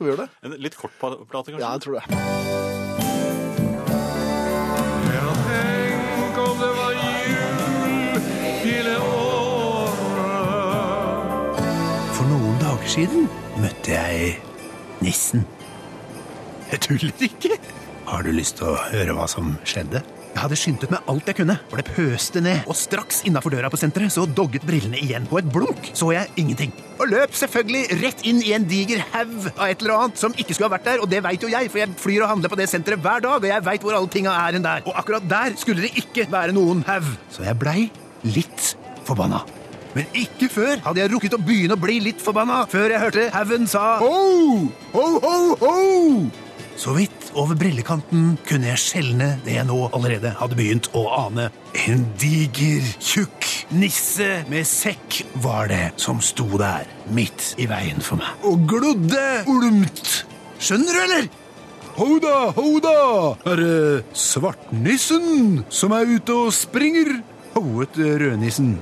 [0.00, 0.30] Får vi gjøre det?
[0.48, 1.60] En litt kort plate, kanskje?
[1.60, 2.04] Ja, jeg tror det.
[12.16, 13.28] For noen dager siden
[13.60, 14.38] møtte jeg
[15.04, 15.44] nissen.
[16.70, 17.56] Jeg tuller ikke.
[18.06, 20.02] Har du lyst til å høre hva som skjedde?
[20.30, 22.62] Jeg hadde skyndt ut med alt jeg kunne, for det pøste ned.
[22.70, 25.26] Og straks innafor døra på senteret så dogget brillene igjen.
[25.26, 26.70] På et blunk så jeg ingenting.
[27.02, 30.54] Og løp selvfølgelig rett inn i en diger haug av et eller annet som ikke
[30.54, 31.02] skulle ha vært der.
[31.02, 33.38] Og det veit jo jeg, for jeg flyr og handler på det senteret hver dag,
[33.42, 34.84] og jeg veit hvor alle tinga er enn der.
[34.86, 37.08] Og akkurat der skulle det ikke være noen haug.
[37.34, 37.88] Så jeg blei
[38.22, 38.74] litt
[39.08, 39.42] forbanna.
[39.96, 43.26] Men ikke før hadde jeg rukket å begynne å bli litt forbanna, før jeg hørte
[43.34, 44.14] haugen sa ho,
[44.94, 45.74] ho, ho, ho.
[46.80, 51.50] Så vidt over brillekanten kunne jeg skjelne det jeg nå allerede hadde begynt å ane.
[51.76, 58.22] En diger, tjukk nisse med sekk var det som sto der, midt i veien for
[58.22, 58.32] meg.
[58.48, 60.22] Og glodde olmt.
[60.56, 61.28] Skjønner du, eller?
[61.98, 62.96] Hoda, da, ho da!
[63.52, 67.18] Er det svartnissen som er ute og springer?
[67.58, 68.78] Hoet rødnissen.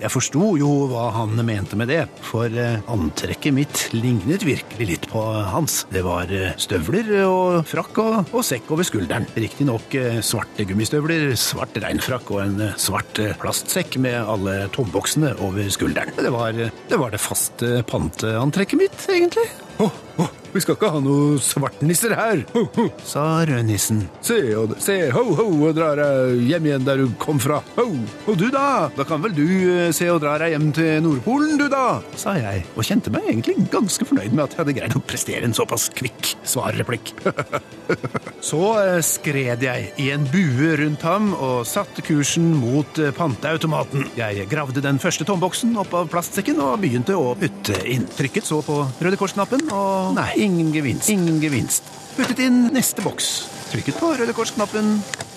[0.00, 5.08] Jeg forsto jo hva han mente med det, for eh, antrekket mitt lignet virkelig litt
[5.10, 5.20] på
[5.52, 5.82] hans.
[5.92, 9.28] Det var eh, støvler og frakk og, og sekk over skulderen.
[9.36, 16.16] Riktignok eh, svarte gummistøvler, svart regnfrakk og en svart plastsekk med alle tomboksene over skulderen.
[16.16, 19.50] Det var, det var det faste panteantrekket mitt, egentlig.
[19.84, 24.02] Åh, åh, vi skal ikke ha noe svartnisser her, ho, ho, sa rødnissen.
[24.24, 27.60] Se, og, se, ho, ho, og drar deg hjem igjen der du kom fra.
[27.76, 27.86] Ho,
[28.26, 28.88] og du da?
[28.96, 32.00] Da kan vel du eh, se og dra deg hjem til Nordpolen, du da?
[32.20, 35.46] sa jeg, og kjente meg egentlig ganske fornøyd med at jeg hadde greid å prestere
[35.46, 37.14] en såpass kvikk svarreplikk.
[38.50, 44.08] Så eh, skred jeg i en bue rundt ham og satte kursen mot eh, panteautomaten.
[44.18, 48.06] Jeg gravde den første tomboksen opp av plastsekken og begynte å putte inn.
[48.16, 51.08] Trykket så på Røde Kors-knappen, og nei, ingen gevinst.
[51.12, 51.86] Ingen gevinst.
[52.16, 53.30] Puttet inn neste boks.
[53.70, 54.96] Trykket på Røde Kors-knappen.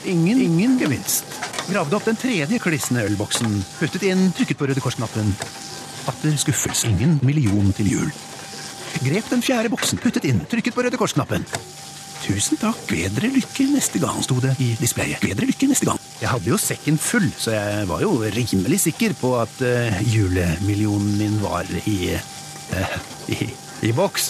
[0.09, 1.27] Ingen, ingen gevinst.
[1.69, 3.61] Gravde opp den tredje klissende ølboksen.
[3.79, 5.35] Puttet inn, trykket på Røde Kors-knappen.
[6.09, 6.89] Atter skuffelse.
[6.91, 8.13] Ingen million til jul.
[9.03, 11.45] Grep den fjerde boksen, puttet inn, trykket på Røde Kors-knappen.
[12.23, 15.19] Tusen takk, bedre lykke neste gang, sto det i displayet.
[15.23, 15.99] Bedre lykke neste gang.
[16.21, 21.17] Jeg hadde jo sekken full, så jeg var jo rimelig sikker på at uh, julemillionen
[21.19, 22.95] min var i, uh,
[23.33, 23.49] i,
[23.89, 24.29] i boks.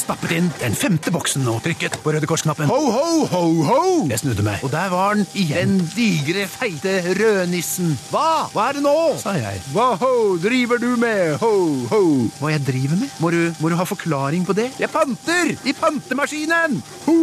[0.00, 2.70] Stappet inn den femte boksen og trykket på Røde Kors-knappen.
[2.70, 3.80] Ho, ho, ho, ho!
[4.08, 5.76] Jeg snudde meg, og der var den igjen.
[5.76, 7.92] Den digre, feite rødnissen.
[8.08, 8.48] Hva?
[8.54, 8.94] Hva er det nå?
[9.20, 9.60] sa jeg.
[9.74, 11.36] Hva ho driver du med?
[11.42, 11.52] Ho,
[11.90, 12.00] ho.
[12.40, 13.12] Hva jeg driver med?
[13.20, 14.70] Må du, må du ha forklaring på det?
[14.80, 15.52] Jeg panter!
[15.68, 16.80] I pantemaskinen!
[17.04, 17.18] Ho,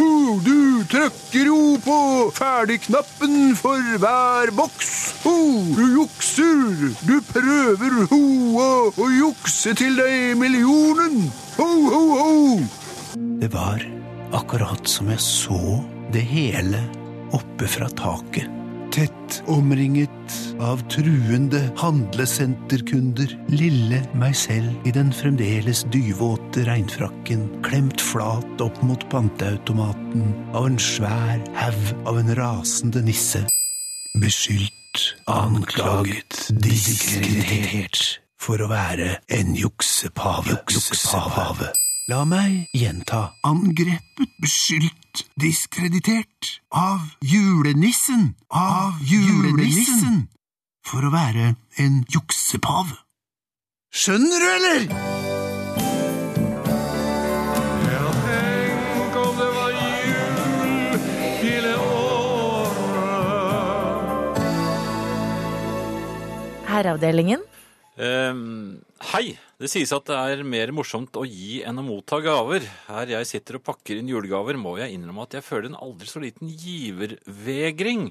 [0.00, 0.10] ho,
[0.42, 1.98] du trykker jo på
[2.34, 4.92] ferdigknappen for hver boks.
[5.22, 5.38] Ho,
[5.78, 6.94] du jukser!
[7.06, 8.22] Du prøver ho
[8.66, 11.28] å, jukse til deg millionen.
[11.56, 12.58] Ho, ho, ho!
[13.40, 13.80] Det var
[14.36, 15.60] akkurat som jeg så
[16.12, 16.82] det hele
[17.36, 18.50] oppe fra taket.
[18.92, 23.32] Tett omringet av truende handlesenterkunder.
[23.52, 30.78] Lille meg selv i den fremdeles dyvåte regnfrakken, klemt flat opp mot panteautomaten av en
[30.80, 33.46] svær haug av en rasende nisse.
[34.20, 40.60] Beskyldt, anklaget, diskreditert for å være en juksepave.
[40.70, 41.72] Juksepave.
[42.06, 43.32] La meg gjenta.
[43.46, 48.36] Angrepet, beskyldt, diskreditert av julenissen.
[48.54, 50.28] Av julenissen.
[50.86, 52.94] For å være en juksepave.
[53.90, 54.86] Skjønner du, eller?
[66.66, 67.40] Herreavdelingen.
[67.96, 68.82] Ehm,
[69.14, 69.38] hei!
[69.56, 72.66] Det sies at det er mer morsomt å gi enn å motta gaver.
[72.90, 76.10] Her jeg sitter og pakker inn julegaver, må jeg innrømme at jeg føler en aldri
[76.10, 78.10] så liten givervegring.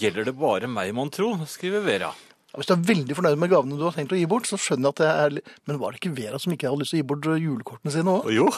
[0.00, 1.36] Gjelder det bare meg, mon tro?
[1.46, 2.10] skriver Vera.
[2.56, 4.90] Hvis du er veldig fornøyd med gavene du har tenkt å gi bort, så skjønner
[4.90, 7.04] jeg at det er Men var det ikke Vera som ikke hadde lyst til å
[7.04, 8.26] gi bort julekortene sine òg?
[8.34, 8.50] Jo,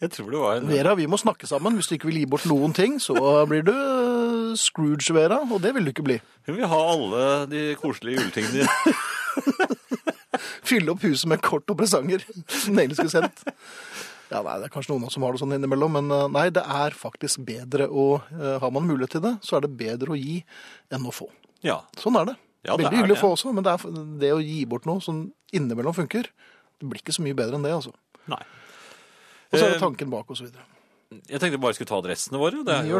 [0.00, 1.76] jeg tror det var en Vera, vi må snakke sammen.
[1.76, 3.16] Hvis du ikke vil gi bort noen ting, så
[3.50, 6.18] blir du eh, Scrooge, Vera, og det vil du ikke bli.
[6.46, 8.68] Hun vil ha alle de koselige juletingene
[10.68, 12.24] Fylle opp huset med kort og presanger
[12.56, 13.44] skulle sendt.
[14.30, 16.64] Ja, nei, Det er kanskje noen som har det sånn innimellom, men eh, nei, det
[16.66, 20.18] er faktisk bedre å eh, Har man mulighet til det, så er det bedre å
[20.18, 20.40] gi
[20.92, 21.28] enn å få.
[21.66, 21.80] Ja.
[22.00, 22.36] Sånn er det.
[22.66, 24.88] Ja, det Veldig er hyggelig å få også, men det, er, det å gi bort
[24.88, 26.26] noe som innimellom funker,
[26.76, 27.94] det blir ikke så mye bedre enn det, altså.
[28.26, 28.42] Nei.
[29.52, 30.66] Og så er Eh, det tanken bak, og så videre.
[31.30, 32.64] Jeg tenkte bare skulle ta adressene våre.
[32.66, 32.98] Det er jo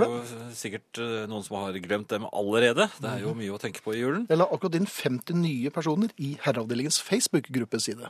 [0.54, 2.86] sikkert eh, noen som har glemt dem allerede.
[3.02, 3.40] Det er jo Mhm.
[3.42, 4.26] mye å tenke på i julen.
[4.30, 8.08] Jeg la akkurat inn 50 nye personer i Herreavdelingens Facebook-gruppeside.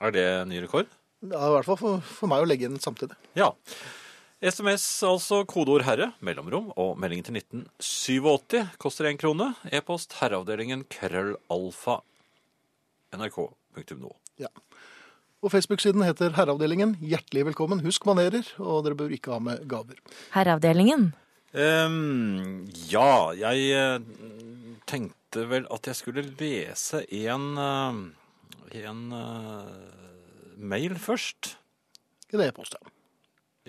[0.00, 0.86] Er det ny rekord?
[1.22, 3.16] Er i hvert fall for, for meg å legge inn samtidig.
[3.34, 3.52] Ja.
[4.40, 9.56] SMS, altså kodeord 'herre', mellomrom og melding til 1987 koster én krone.
[9.72, 12.00] E-post herreavdelingen krøllalfa
[13.12, 14.12] nrk.no.
[14.38, 14.48] Ja.
[15.38, 16.96] Og Facebook-siden heter Herreavdelingen.
[16.98, 17.78] Hjertelig velkommen.
[17.84, 20.00] Husk manerer, og dere bør ikke ha med gaver.
[20.34, 21.12] Herreavdelingen.
[21.54, 24.08] Um, ja, jeg eh,
[24.90, 28.00] tenkte vel at jeg skulle lese en, eh,
[28.82, 31.54] en uh, mail først.
[32.34, 32.92] En e-post, ja.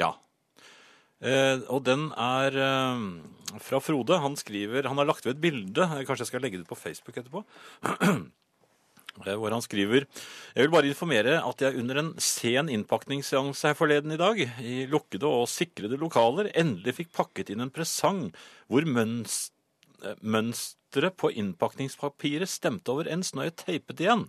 [0.01, 0.11] Ja.
[1.21, 4.17] Uh, og den er uh, fra Frode.
[4.25, 5.85] Han skriver Han har lagt ved et bilde.
[5.85, 7.45] Kanskje jeg skal legge det ut på Facebook etterpå.
[9.25, 10.05] Eh, Hvor han skriver
[10.55, 14.85] Jeg vil bare informere at jeg under en sen innpakningsseanse her forleden i dag, i
[14.89, 18.27] lukkede og sikrede lokaler, endelig fikk pakket inn en presang
[18.69, 24.27] hvor eh, mønsteret på innpakningspapiret stemte overens når jeg teipet igjen.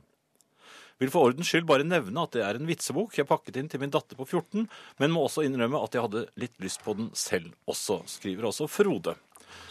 [1.00, 3.80] Vil for ordens skyld bare nevne at det er en vitsebok jeg pakket inn til
[3.80, 4.66] min datter på 14,
[5.00, 8.68] men må også innrømme at jeg hadde litt lyst på den selv også, skriver også
[8.68, 9.16] Frode.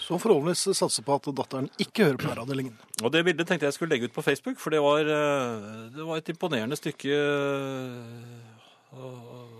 [0.02, 2.76] Så forhåpentligvis satse på at datteren ikke hører på Herreavdelingen.
[3.04, 5.54] Og det bildet tenkte jeg skulle legge ut på Facebook, for det var, eh,
[5.94, 8.98] det var et imponerende stykke eh,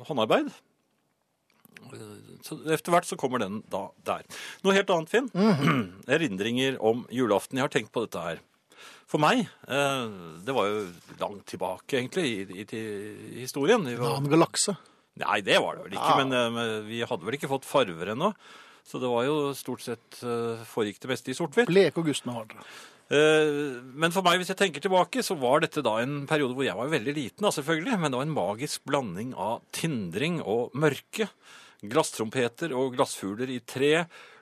[0.10, 0.50] håndarbeid.
[2.46, 4.24] Så etter hvert så kommer den da der.
[4.64, 5.30] Noe helt annet, Finn.
[6.10, 7.58] Erindringer om julaften.
[7.60, 8.42] Jeg har tenkt på dette her.
[9.10, 10.06] For meg, eh,
[10.46, 10.84] det var jo
[11.20, 13.88] langt tilbake egentlig i, i, i historien.
[13.90, 14.76] En Annen galakse.
[15.20, 16.20] Nei, det var det vel ikke, Ja.
[16.24, 18.30] men, men vi hadde vel ikke fått farver ennå.
[18.90, 21.70] Så det var jo stort sett eh, foregikk det meste i sort-hvitt.
[21.70, 22.64] Blek og gustne har dere.
[23.14, 23.52] Eh,
[24.02, 26.78] Men for meg, hvis jeg tenker tilbake, så var dette da en periode hvor jeg
[26.78, 31.30] var veldig liten, da, selvfølgelig, men det var en magisk blanding av tindring og mørke.
[31.86, 33.94] Glasstrompeter og glassfugler i tre.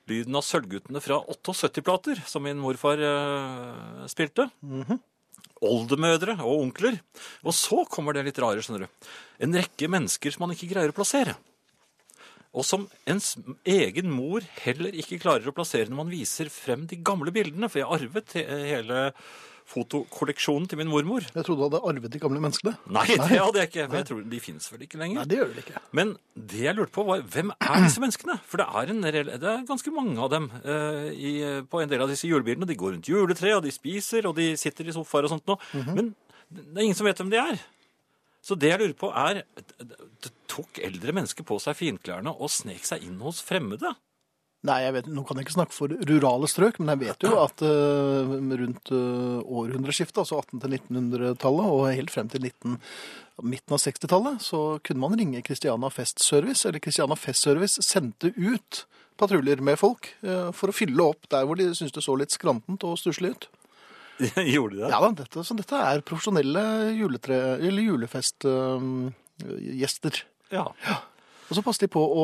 [0.08, 4.48] Lyden av Sølvguttene fra 78-plater, som min morfar uh, spilte.
[5.68, 6.96] Oldemødre og onkler.
[7.44, 9.10] Og så kommer det litt rare, skjønner du.
[9.44, 11.36] En rekke mennesker som man ikke greier å plassere.
[12.56, 13.36] Og som ens
[13.68, 17.70] egen mor heller ikke klarer å plassere når man viser frem de gamle bildene.
[17.72, 19.04] For jeg arvet hele
[19.68, 21.26] fotokolleksjonen til min mormor.
[21.28, 22.74] Jeg trodde du hadde arvet de gamle menneskene.
[22.94, 23.88] Nei, det hadde jeg ikke.
[23.90, 25.20] For jeg tror de finnes vel ikke lenger.
[25.20, 25.82] Nei, det gjør det ikke.
[26.00, 26.14] Men
[26.54, 28.38] det jeg lurte på var, hvem er disse menneskene?
[28.48, 31.34] For det er, en, det er ganske mange av dem uh, i,
[31.68, 32.70] på en del av disse julebildene.
[32.70, 35.60] De går rundt juletreet, og de spiser, og de sitter i sofaer og sånt noe.
[35.92, 36.14] Men
[36.48, 37.60] det er ingen som vet hvem de er.
[38.48, 39.42] Så det jeg lurer på er,
[39.84, 43.92] det tok eldre mennesker på seg finklærne og snek seg inn hos fremmede?
[44.66, 47.36] Nei, jeg vet, Nå kan jeg ikke snakke for rurale strøk, men jeg vet jo
[47.44, 48.32] at uh,
[48.62, 52.80] rundt uh, århundreskiftet, altså 1800-1900-tallet og helt frem til 19,
[53.46, 58.34] midten av 60-tallet, så kunne man ringe Christiana Fest Service, eller Christiana Fest Service sendte
[58.34, 58.86] ut
[59.18, 62.34] patruljer med folk uh, for å fylle opp der hvor de syntes det så litt
[62.34, 63.50] skrantent og stusslig ut.
[64.54, 64.92] Gjorde de det?
[64.92, 66.64] Ja da, dette, så dette er profesjonelle
[66.98, 70.14] juletre, eller julefestgjester.
[70.54, 70.66] Ja.
[71.48, 72.24] Og så passet de på å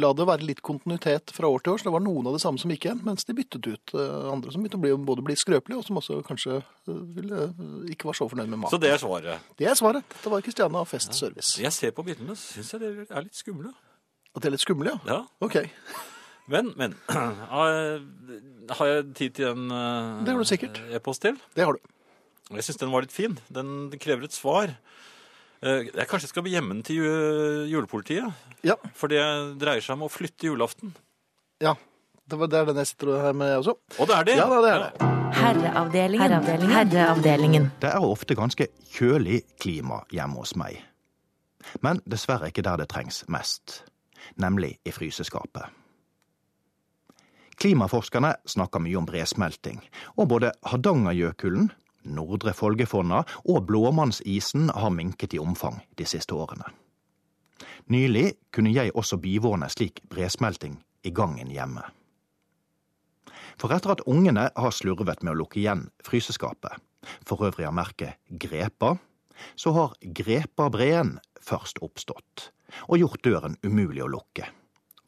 [0.00, 2.40] la det være litt kontinuitet fra år til år, så det var noen av det
[2.40, 5.24] samme som gikk igjen, mens de byttet ut eh, andre som begynte å bli, både
[5.26, 7.50] bli skrøpelige, og som også kanskje eh, ville,
[7.92, 9.50] ikke var så fornøyd med Så det er svaret.
[9.60, 10.08] Det er svaret.
[10.14, 11.58] Dette var Christiana Festservice.
[11.58, 11.68] Ja.
[11.68, 13.74] Jeg ser på bildene, så syns jeg det er litt skumle.
[14.32, 15.18] At det er litt skumle, ja?
[15.18, 15.20] Ja.
[15.44, 15.60] Ok,
[16.48, 16.94] Men, men
[18.76, 20.80] Har jeg tid til en eh, Det har du sikkert.
[20.94, 21.38] e-post til?
[21.56, 21.80] det har du.
[22.54, 23.34] Jeg syns den var litt fin.
[23.50, 24.70] Den krever et svar.
[25.62, 27.02] Eh, Jeg kanskje skal bli hjemmen til
[27.70, 28.30] julepolitiet.
[28.66, 29.22] Ja, For det
[29.58, 30.94] dreier seg om å flytte julaften.
[31.62, 31.74] ja.
[32.26, 33.76] Det, var, det er den jeg sitter her med også.
[34.02, 34.32] Og det er det!
[34.40, 35.10] Ja det er det.
[35.36, 36.22] Herreavdelingen.
[36.24, 36.72] Herreavdelingen.
[36.74, 37.66] Herreavdelingen.
[37.84, 38.66] Det er ofte ganske
[38.96, 40.80] kjølig klima hjemme hos meg.
[41.86, 43.76] Men dessverre ikke der det trengs mest,
[44.42, 45.70] nemlig i fryseskapet.
[47.56, 49.80] Klimaforskerne snakker mye om bresmelting,
[50.16, 51.70] og både Hardangerjøkulen,
[52.06, 56.68] Nordre Folgefonna og Blåmannsisen har minket i omfang de siste årene.
[57.90, 60.76] Nylig kunne jeg også bivåne slik bresmelting
[61.06, 61.82] i gangen hjemme.
[63.56, 66.76] For etter at ungene har slurvet med å lukke igjen fryseskapet,
[67.24, 68.96] for øvrig av merket Grepa,
[69.56, 72.50] så har Grepa-breen først oppstått
[72.88, 74.48] og gjort døren umulig å lukke,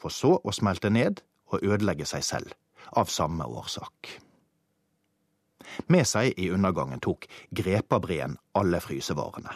[0.01, 2.55] for så å smelte ned og ødelegge seg selv
[2.97, 4.19] av samme årsak.
[5.93, 9.53] Med seg i undergangen tok Grepabreen alle frysevarene.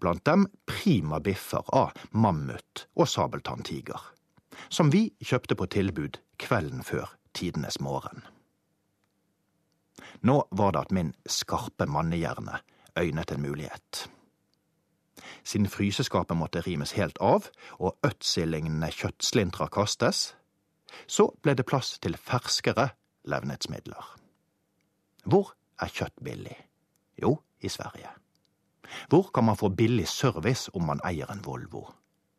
[0.00, 4.00] Blant dem prima biffer av mammut og sabeltanntiger,
[4.68, 8.26] som vi kjøpte på tilbud kvelden før tidenes morgen.
[10.20, 12.60] Nå var det at min skarpe mannehjerne
[12.98, 14.08] øynet en mulighet.
[15.44, 17.48] Siden fryseskapet måtte rimes helt av
[17.78, 20.34] og øtsil-lignende kjøttslintrer kastes,
[21.06, 22.90] så ble det plass til ferskere
[23.28, 24.16] levnetsmidler.
[25.24, 26.56] Hvor er kjøtt billig?
[27.20, 28.10] Jo, i Sverige.
[29.08, 31.86] Hvor kan man få billig service om man eier en Volvo?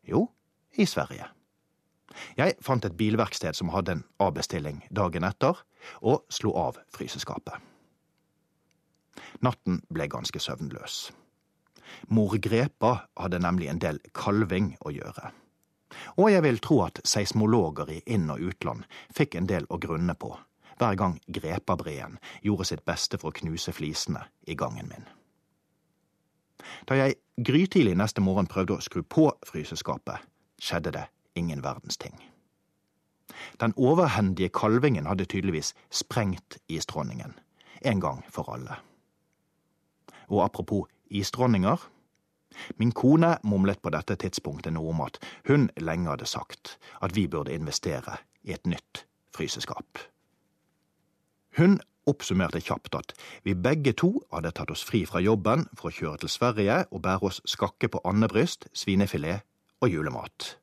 [0.02, 0.26] Jo,
[0.76, 1.28] i Sverige.
[2.36, 5.56] Jeg fant et bilverksted som hadde en avbestilling dagen etter,
[6.02, 7.56] og slo av fryseskapet.
[9.42, 11.10] Natten ble ganske søvnløs.
[12.08, 15.32] Mor Grepa hadde nemlig en del kalving å gjøre.
[16.16, 20.14] Og jeg vil tro at seismologer i inn- og utland fikk en del å grunne
[20.14, 20.34] på
[20.82, 25.04] hver gang Grepabreen gjorde sitt beste for å knuse flisene i gangen min.
[26.88, 30.24] Da jeg grytidlig neste morgen prøvde å skru på fryseskapet,
[30.58, 31.04] skjedde det
[31.38, 32.16] ingen verdens ting.
[33.60, 37.34] Den overhendige kalvingen hadde tydeligvis sprengt isdronningen,
[37.84, 38.78] en gang for alle.
[40.28, 41.78] Og apropos isdronninger.
[42.78, 47.26] Min kone mumlet på dette tidspunktet noe om at hun lenge hadde sagt at vi
[47.28, 49.04] burde investere i et nytt
[49.36, 49.98] fryseskap.
[51.58, 53.12] Hun oppsummerte kjapt at
[53.46, 57.04] vi begge to hadde tatt oss fri fra jobben for å kjøre til Sverige og
[57.04, 59.44] bære oss skakke på andebryst, svinefilet
[59.82, 60.56] og julemat.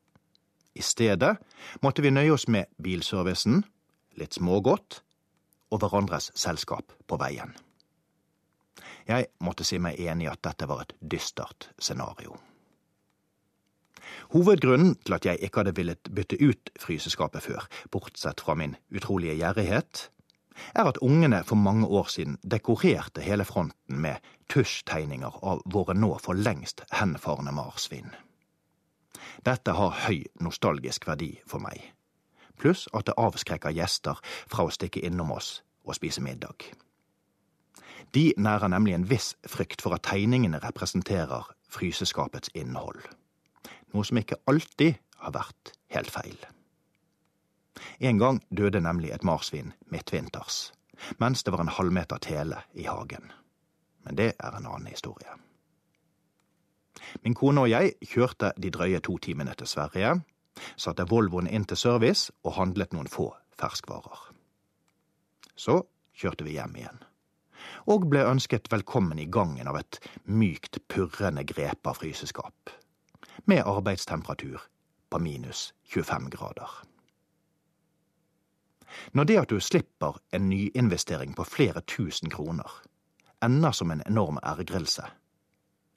[0.75, 1.37] I stedet
[1.83, 3.63] måtte vi nøye oss med bilservicen,
[4.19, 5.01] litt smågodt
[5.71, 7.55] og hverandres selskap på veien.
[9.09, 12.37] Jeg måtte si meg enig i at dette var et dystert scenario.
[14.29, 19.37] Hovedgrunnen til at jeg ikke hadde villet bytte ut fryseskapet før, bortsett fra min utrolige
[19.39, 20.09] gjerrighet,
[20.75, 24.17] er at ungene for mange år siden dekorerte hele fronten med
[24.53, 28.11] tusjtegninger av våre nå for lengst henfarne marsvin.
[29.45, 31.79] Dette har høy nostalgisk verdi for meg,
[32.59, 34.19] pluss at det avskrekker gjester
[34.51, 36.69] fra å stikke innom oss og spise middag.
[38.13, 43.01] De nærer nemlig en viss frykt for at tegningene representerer fryseskapets innhold,
[43.93, 46.39] noe som ikke alltid har vært helt feil.
[47.99, 50.71] En gang døde nemlig et marsvin midtvinters,
[51.19, 53.31] mens det var en halvmeter tele i hagen.
[54.03, 55.37] Men det er en annen historie.
[57.23, 60.19] Min kone og jeg kjørte de drøye to timene til Sverige,
[60.75, 64.19] satte Volvoen inn til service og handlet noen få ferskvarer.
[65.55, 65.81] Så
[66.15, 66.99] kjørte vi hjem igjen,
[67.87, 72.73] og ble ønsket velkommen i gangen av et mykt, purrende grep av fryseskap,
[73.45, 74.61] med arbeidstemperatur
[75.09, 76.69] på minus 25 grader.
[79.13, 82.69] Når det at du slipper en nyinvestering på flere tusen kroner,
[83.43, 85.05] ender som en enorm ergrelse,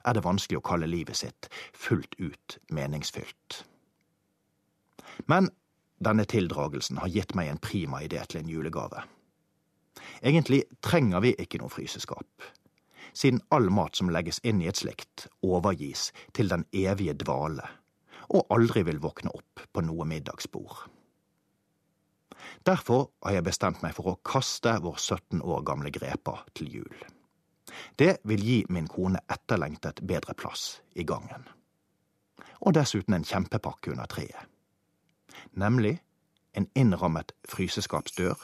[0.04, 3.62] er det vanskelig å kalle livet sitt fullt ut meningsfylt.
[5.26, 5.50] Men
[6.02, 9.04] denne tildragelsen har gitt meg en prima idé til en julegave.
[10.22, 12.44] Egentlig trenger vi ikke noe fryseskap,
[13.12, 17.66] siden all mat som legges inn i et slikt, overgis til den evige dvale,
[18.30, 20.86] og aldri vil våkne opp på noe middagsbord.
[22.66, 27.02] Derfor har jeg bestemt meg for å kaste vår 17 år gamle Grepa til jul.
[27.98, 31.48] Det vil gi min kone etterlengtet bedre plass i gangen.
[32.62, 34.46] Og dessuten en kjempepakke under treet.
[35.58, 35.96] Nemlig
[36.54, 38.38] en innrammet fryseskapsdør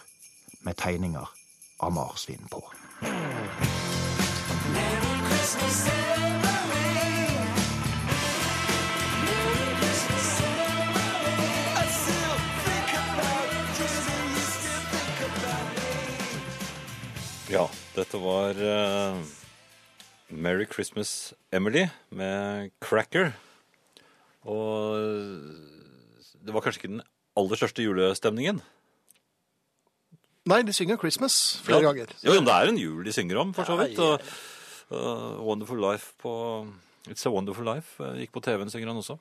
[0.67, 1.38] med tegninger
[1.79, 2.63] av marsvin på.
[17.49, 17.65] Ja,
[17.97, 19.21] dette var uh,
[20.29, 23.33] Merry Christmas Emily med Cracker.
[24.45, 24.99] Og
[26.45, 27.07] det var kanskje ikke den
[27.39, 28.61] aller største julestemningen.
[30.47, 31.91] Nei, de synger Christmas flere Ja.
[31.93, 32.07] ganger.
[32.23, 33.99] Jo, men det er en jul de synger om, for så vidt.
[33.99, 34.21] Og,
[34.91, 36.67] uh, Wonderful Life på
[37.09, 39.19] It's a Wonderful Life uh, gikk på TV-en, synger han også.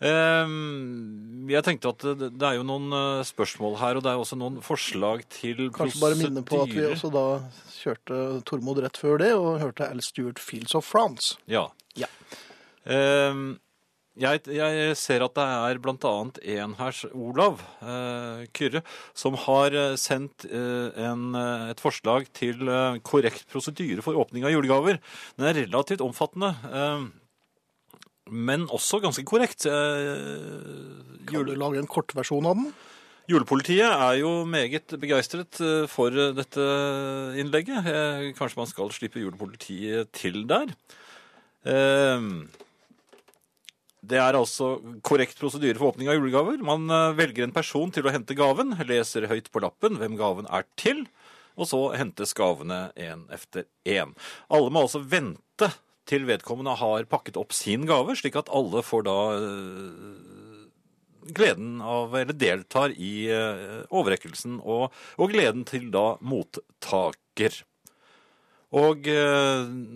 [0.00, 4.20] Um, jeg tenkte at det, det er jo noen uh, spørsmål her, og det er
[4.22, 7.24] også noen forslag til Kanskje bare minne på at vi også da
[7.76, 11.36] kjørte Tormod rett før det, og hørte Al Stewart Fields of France.
[11.52, 11.66] Ja.
[12.00, 12.08] Ja.
[12.88, 13.58] Ehm,
[14.20, 18.82] jeg, jeg ser at det er annet en her, Olav eh, Kyrre,
[19.16, 24.44] som har eh, sendt eh, en, eh, et forslag til eh, korrekt prosedyre for åpning
[24.44, 25.00] av julegaver.
[25.38, 27.08] Den er relativt omfattende, eh,
[28.30, 29.64] men også ganske korrekt.
[29.66, 32.68] Kan du lage en kortversjon av den?
[33.30, 35.58] Julepolitiet er jo meget begeistret
[35.90, 36.66] for dette
[37.42, 37.90] innlegget.
[38.38, 40.70] Kanskje man skal slippe julepolitiet til der.
[41.66, 42.30] Eh,
[44.00, 46.60] Det er altså korrekt prosedyre for åpning av julegaver.
[46.64, 50.48] Man eh, velger en person til å hente gaven, leser høyt på lappen hvem gaven
[50.48, 51.04] er til,
[51.60, 54.14] og så hentes gavene én efter én.
[54.48, 55.68] Alle må altså vente
[56.08, 62.16] til vedkommende har pakket opp sin gave, slik at alle får da eh, gleden av,
[62.16, 67.66] eller deltar i eh, overrekkelsen, og, og gleden til da mottaker.
[68.70, 69.08] Og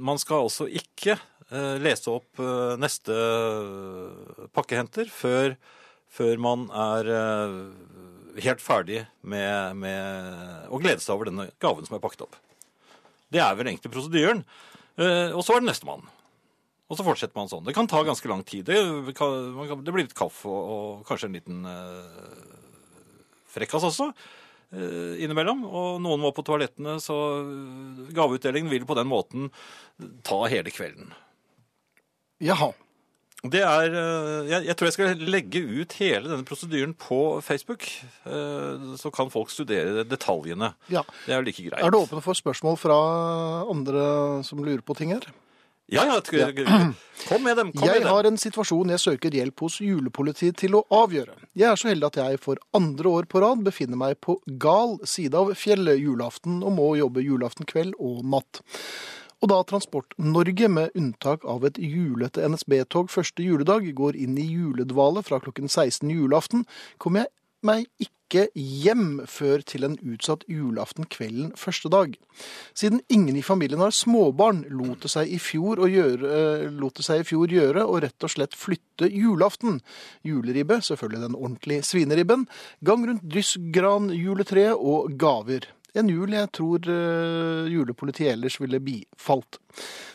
[0.02, 1.14] man skal altså ikke
[1.52, 3.14] lese opp eh, neste
[4.56, 5.54] pakkehenter før,
[6.08, 7.58] før man er eh,
[8.46, 12.38] helt ferdig med, med å glede seg over denne gaven som er pakket opp.
[13.34, 14.44] Det er vel egentlig prosedyren.
[14.96, 16.04] Eh, og så er det nestemann.
[16.84, 17.64] Og så fortsetter man sånn.
[17.66, 18.68] Det kan ta ganske lang tid.
[18.68, 22.54] Det, det blir litt kaffe og, og kanskje en liten eh,
[23.54, 25.64] frekkas også eh, innimellom.
[25.64, 29.48] Og noen må på toalettene, så eh, gaveutdelingen vil på den måten
[30.26, 31.14] ta hele kvelden.
[32.44, 32.72] Jaha.
[33.44, 37.84] Det er, eh, jeg, jeg tror jeg skal legge ut hele denne prosedyren på Facebook.
[38.24, 40.70] eh, Så kan folk studere detaljene.
[40.88, 41.02] Ja.
[41.26, 41.82] Det er jo like greit.
[41.84, 42.96] Er du åpen for spørsmål fra
[43.68, 44.06] andre
[44.48, 45.26] som lurer på ting her?
[45.92, 46.20] Ja, ja.
[47.28, 47.70] Kom med dem.
[47.76, 48.08] Kom jeg med dem.
[48.08, 51.34] har en situasjon jeg søker hjelp hos julepolitiet til å avgjøre.
[51.52, 54.96] Jeg er så heldig at jeg for andre år på rad befinner meg på gal
[55.04, 58.62] side av fjellet julaften og må jobbe julaften kveld og natt.
[59.44, 65.20] Og da Transport-Norge, med unntak av et julete NSB-tog første juledag, går inn i juledvale
[65.26, 66.62] fra klokken 16 julaften,
[66.96, 67.32] kommer jeg
[67.68, 72.16] meg ikke hjem før til en utsatt julaften kvelden første dag.
[72.72, 76.96] Siden ingen i familien har småbarn, lot det seg i fjor, å gjøre, eh, lot
[76.96, 79.82] det seg i fjor gjøre å rett og slett flytte julaften.
[80.24, 82.48] Juleribbe, selvfølgelig den ordentlige svineribben,
[82.82, 85.68] gang rundt dryssgran, juletreet og gaver.
[85.94, 89.60] En jul jeg tror eh, julepolitiet ellers ville bifalt.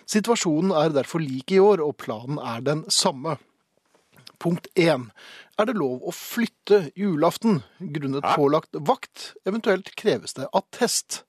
[0.10, 3.38] Situasjonen er derfor lik i år, og planen er den samme.
[4.40, 5.08] Punkt 1.
[5.60, 9.34] Er det lov å flytte julaften grunnet pålagt vakt?
[9.48, 11.24] Eventuelt kreves det attest.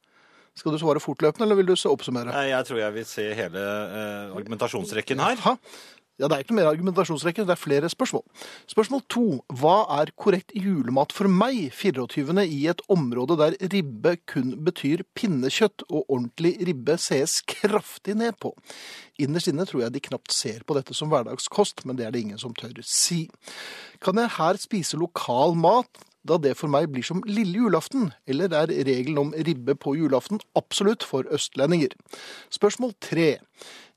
[0.59, 2.35] Skal du svare fortløpende, eller vil du oppsummere?
[2.51, 5.39] Jeg tror jeg vil se hele eh, argumentasjonsrekken her.
[5.39, 5.57] Jaha.
[6.21, 8.25] Ja, det er ikke noe mer argumentasjonsrekke, det er flere spørsmål.
[8.69, 9.25] Spørsmål to.
[9.57, 12.45] Hva er korrekt julemat for meg, 24.
[12.45, 18.53] i et område der ribbe kun betyr pinnekjøtt, og ordentlig ribbe sees kraftig ned på?
[19.21, 22.25] Innerst inne tror jeg de knapt ser på dette som hverdagskost, men det er det
[22.27, 23.25] ingen som tør si.
[24.05, 28.53] Kan jeg her spise lokal mat, da det for meg blir som lille julaften, eller
[28.53, 31.97] er regelen om ribbe på julaften absolutt for østlendinger?
[32.53, 33.39] Spørsmål tre.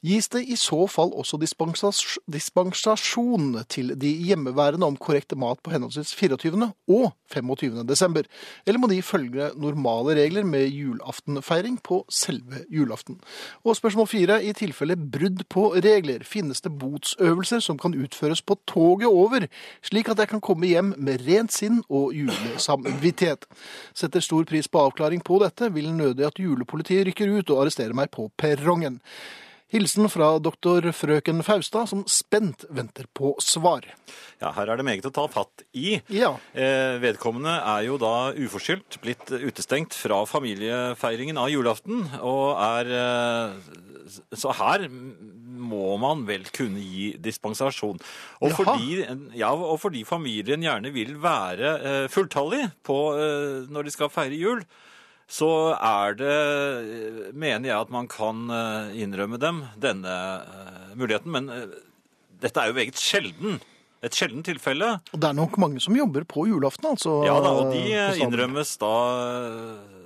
[0.04, 5.72] Gis det i så fall også dispensas- dispensasjon til de hjemmeværende om korrekt mat på
[5.72, 6.74] henholdsvis 24.
[6.91, 7.86] og 25.
[7.88, 8.28] desember,
[8.68, 13.22] eller må de følge normale regler med julaftenfeiring på selve julaften?
[13.64, 18.58] Og spørsmål fire, i tilfelle brudd på regler, finnes det botsøvelser som kan utføres på
[18.68, 19.47] toget over,
[19.82, 23.47] slik at jeg kan komme hjem med rent sinn og julesamvittighet?
[23.95, 27.95] Setter stor pris på avklaring på dette, vil nødig at julepolitiet rykker ut og arresterer
[27.95, 28.99] meg på perrongen.
[29.74, 33.88] Hilsen fra doktor frøken Faustad, som spent venter på svar.
[34.38, 35.95] Ja, her er det meget å ta fatt i.
[36.13, 36.36] Ja.
[36.53, 43.71] Eh, vedkommende er jo da uforskyldt blitt utestengt fra familiefeiringen av julaften, og er eh,
[44.38, 44.86] Så her
[45.63, 48.01] må man vel kunne gi dispensasjon.
[48.43, 49.03] Og fordi,
[49.39, 54.38] ja, og fordi familien gjerne vil være eh, fulltallig på, eh, når de skal feire
[54.38, 54.65] jul,
[55.34, 56.39] så er det,
[56.93, 61.34] eh, mener jeg at man kan eh, innrømme dem denne eh, muligheten.
[61.34, 61.49] Men
[62.43, 63.57] dette er jo meget sjelden.
[64.03, 64.97] Et sjelden tilfelle.
[65.15, 67.21] Og det er nok mange som jobber på julaften, altså.
[67.25, 68.91] Ja da, og de innrømmes da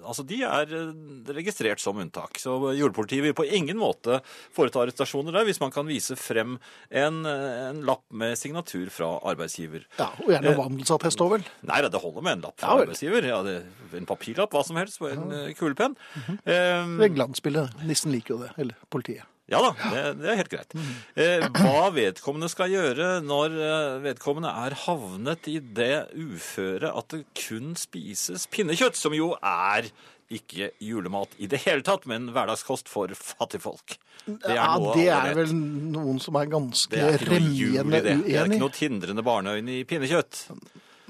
[0.08, 0.91] Altså, de er eh,
[1.38, 2.39] registrert som unntak.
[2.41, 4.22] Så julepolitiet vil på ingen måte
[4.55, 6.58] foreta arrestasjoner der hvis man kan vise frem
[6.89, 9.86] en, eh, en lapp med signatur fra arbeidsgiver.
[9.99, 11.47] Ja, og gjerne Eh, vandelsattest òg, vel.
[11.68, 13.28] Nei det holder med en lapp fra Ja arbeidsgiver.
[13.28, 13.58] Ja, det,
[13.97, 15.95] en papirlapp, hva som helst, en eh, kulepenn.
[15.95, 16.38] -hmm.
[16.84, 17.84] um, Det er glansbildet.
[17.84, 18.51] Nissen liker jo det.
[18.58, 19.26] Eller politiet.
[19.48, 20.76] Ja da, det, det er helt greit.
[21.16, 27.24] Eh, hva vedkommende skal gjøre når eh, vedkommende er havnet i det uføret at det
[27.38, 29.88] kun spises pinnekjøtt, som jo er
[30.34, 33.95] ikke julemat i det hele tatt, men hverdagskost for fattigfolk.
[34.28, 38.18] Det er ja, det er vel noen som er ganske remjende det.
[38.26, 40.48] Det er ikke noe tindrende barneøyne i pinnekjøtt.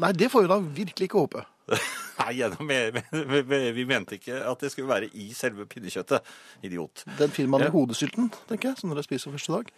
[0.03, 1.47] Nei, det får vi da virkelig ikke håpe.
[2.21, 2.33] Nei,
[3.75, 6.25] vi, mente ikke at det skulle være i selve pinnekjøttet.
[6.65, 7.05] Idiot.
[7.19, 9.73] Den finner man i hodesylten, tenker jeg, som dere spiser første dag.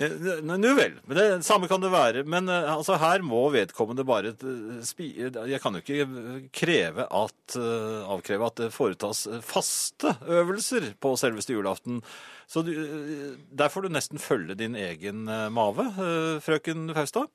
[0.00, 0.94] Nå vel.
[1.04, 2.24] Men det samme kan det være.
[2.24, 5.10] Men eh, altså, her må vedkommende bare eh, spi...
[5.20, 6.06] Jeg kan jo ikke
[6.54, 12.00] kreve at, eh, avkreve at det foretas eh, faste øvelser på selveste julaften.
[12.48, 17.28] Så du, eh, der får du nesten følge din egen eh, mave, eh, frøken Faustad.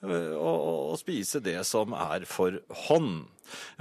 [0.00, 0.60] Og,
[0.92, 3.26] og spise det som er for hånd.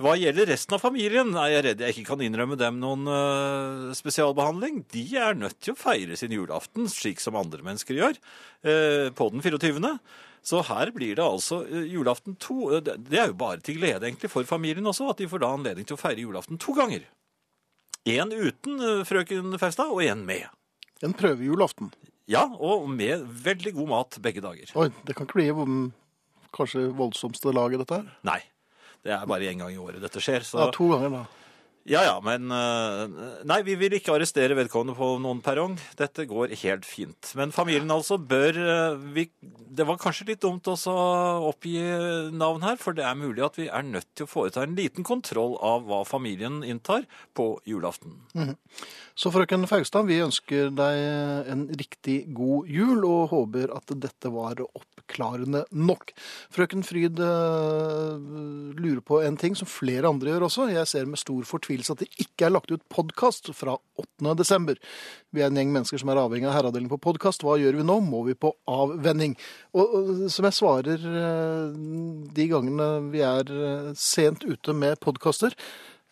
[0.01, 3.91] Hva gjelder resten av familien, er jeg redd jeg ikke kan innrømme dem noen eh,
[3.95, 4.81] spesialbehandling.
[4.91, 8.19] De er nødt til å feire sin julaften, slik som andre mennesker gjør,
[8.65, 9.93] eh, på den 24.
[10.49, 12.79] Så her blir det altså julaften to.
[12.81, 15.87] Det er jo bare til glede egentlig for familien også, at de får da anledning
[15.87, 17.05] til å feire julaften to ganger.
[18.09, 20.47] Én uten frøken Faustad, og én med.
[21.05, 21.91] En prøvejulaften.
[22.29, 24.71] Ja, og med veldig god mat begge dager.
[24.79, 25.49] Oi, det kan ikke bli
[26.55, 28.15] kanskje voldsomste laget, dette her.
[28.27, 28.39] Nei.
[29.05, 30.43] Det er bare én gang i året dette skjer.
[30.43, 30.59] Så...
[30.59, 31.27] Ja, to ganger, da.
[31.89, 35.77] Ja, ja, men eh, Nei, vi vil ikke arrestere vedkommende på noen perrong.
[35.97, 37.31] Dette går helt fint.
[37.39, 40.75] Men familien altså bør eh, vi, Det var kanskje litt dumt å
[41.49, 41.79] oppgi
[42.35, 45.07] navn her, for det er mulig at vi er nødt til å foreta en liten
[45.07, 48.19] kontroll av hva familien inntar på julaften.
[48.35, 48.57] Mhm.
[49.19, 50.97] Så frøken Faustad, vi ønsker deg
[51.51, 56.13] en riktig god jul og håper at dette var oppklarende nok.
[56.55, 58.13] Frøken Fryd eh,
[58.79, 60.69] lurer på en ting som flere andre gjør også.
[60.71, 64.37] Jeg ser med stor fortvilelse at det ikke er lagt ut podkast fra 8.
[64.39, 64.79] desember.
[65.35, 67.43] Vi er en gjeng mennesker som er avhengig av herreavdelingen på podkast.
[67.43, 67.99] Hva gjør vi nå?
[68.07, 69.35] Må vi på avvenning?
[69.75, 69.99] Og,
[70.31, 71.77] som jeg svarer eh,
[72.39, 75.59] de gangene vi er eh, sent ute med podkaster,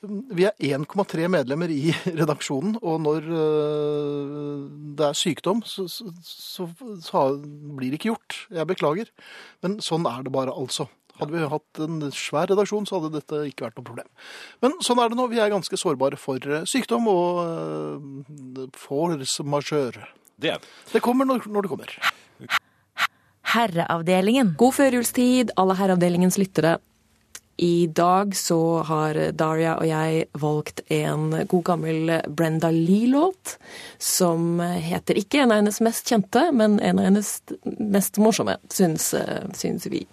[0.05, 1.89] vi er 1,3 medlemmer i
[2.19, 4.67] redaksjonen, og når øh,
[4.97, 6.67] det er sykdom, så, så, så,
[7.01, 8.37] så blir det ikke gjort.
[8.53, 9.09] Jeg beklager.
[9.65, 10.87] Men sånn er det bare, altså.
[11.17, 14.09] Hadde vi hatt en svær redaksjon, så hadde dette ikke vært noe problem.
[14.61, 15.25] Men sånn er det nå.
[15.31, 20.05] Vi er ganske sårbare for øh, sykdom og øh, force majeure.
[20.37, 20.69] Det er.
[20.93, 21.95] Det kommer når, når det kommer.
[23.47, 24.53] Herreavdelingen.
[24.59, 26.77] God førjulstid, alle Herreavdelingens lyttere.
[27.59, 33.57] I dag så har Daria og jeg valgt en god gammel Brenda Lee-låt,
[33.97, 37.31] som heter ikke en av hennes mest kjente, men en av hennes
[37.81, 39.09] mest morsomme, syns,
[39.57, 40.05] syns vi.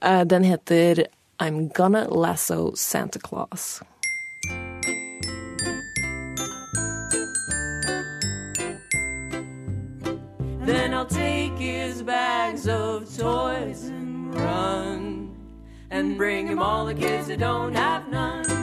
[0.00, 1.06] Eh, Den heter
[1.38, 3.82] I'm Gonna Lasso Santa Claus.
[10.66, 15.21] Then I'll take his bags of toys and run
[15.92, 18.62] and bring him all the kids that don't have none.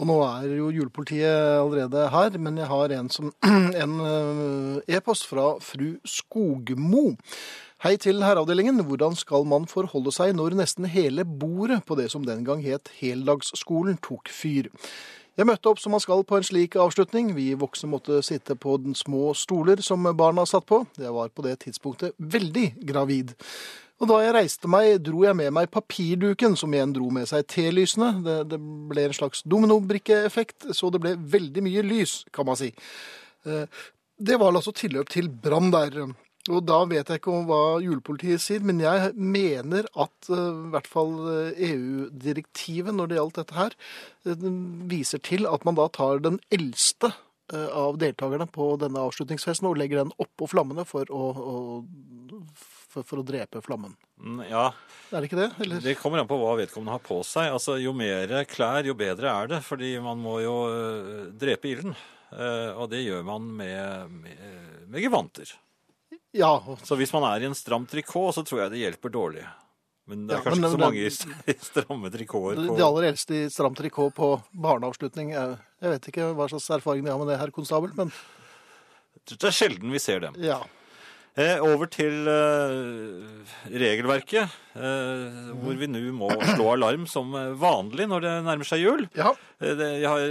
[0.00, 1.28] Og nå er jo julepolitiet
[1.60, 3.28] allerede her, men jeg har en, som,
[3.82, 7.12] en eh, e-post fra fru Skogmo.
[7.84, 8.80] Hei til herreavdelingen.
[8.88, 12.90] Hvordan skal man forholde seg når nesten hele bordet på det som den gang het
[12.98, 14.72] heldagsskolen tok fyr?
[15.38, 17.30] Jeg møtte opp som man skal på en slik avslutning.
[17.36, 20.82] Vi voksne måtte sitte på den små stoler som barna satt på.
[20.98, 23.36] Jeg var på det tidspunktet veldig gravid.
[24.02, 27.46] Og da jeg reiste meg, dro jeg med meg papirduken, som igjen dro med seg
[27.46, 28.08] telysene.
[28.24, 28.58] Det, det
[28.90, 32.72] ble en slags dominobrikkeeffekt, så det ble veldig mye lys, kan man si.
[33.46, 33.64] Eh,
[34.22, 36.00] Det var altså tilløp til brann der.
[36.50, 40.90] Og da vet jeg ikke hva julepolitiet sier, men jeg mener at eh, i hvert
[40.90, 43.78] fall eh, EU-direktivet når det gjaldt dette her,
[44.90, 47.14] viser til at man da tar den eldste
[47.52, 51.56] av deltakerne på denne avslutningsfesten og legger den oppå flammene for å, å,
[52.92, 53.94] for, for å drepe flammen.
[54.22, 54.66] Mm, Ja,
[55.10, 55.48] Er det ikke det?
[55.64, 55.80] Eller?
[55.82, 57.48] det kommer an på hva vedkommende har på seg.
[57.56, 61.96] Altså, Jo mer klær, jo bedre er det, fordi man må jo øh, drepe ilden.
[62.32, 65.50] Eh, og det gjør man med, med, med gevanter.
[66.32, 69.42] Ja, Så hvis man er i en stram trikot, så tror jeg det hjelper dårlig.
[70.08, 71.02] Men det er Ja, kanskje men ikke så mange
[71.52, 74.30] i stramme trikoter de på de aller eldste i stram trikot på
[74.64, 75.34] barneavslutning.
[75.36, 78.10] Jeg, jeg vet ikke hva slags erfaring de har med det, herr konstabel, men
[79.28, 80.34] Det er sjelden vi ser dem.
[80.42, 80.62] ja.
[81.32, 88.26] Eh, over til eh, regelverket, eh, hvor vi nå må slå alarm som vanlig når
[88.26, 89.06] det nærmer seg jul.
[89.16, 89.32] Ja.
[89.64, 90.26] Jeg har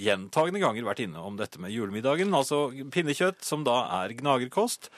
[0.00, 2.32] gjentagende ganger vært inne om dette med julemiddagen.
[2.32, 4.88] Altså pinnekjøtt, som da er gnagerkost.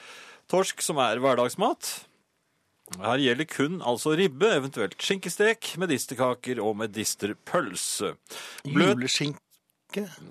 [0.47, 1.89] Torsk, som er hverdagsmat.
[3.03, 8.13] Her gjelder kun altså ribbe, eventuelt skinkestek, medisterkaker og medisterpølse.
[8.63, 9.43] Bløt Juleskinke.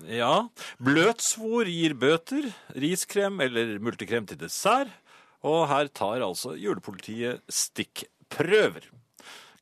[0.09, 0.47] Ja.
[0.83, 4.93] Bløtsvor gir bøter, riskrem eller multekrem til dessert.
[5.45, 8.89] Og her tar altså julepolitiet stikkprøver.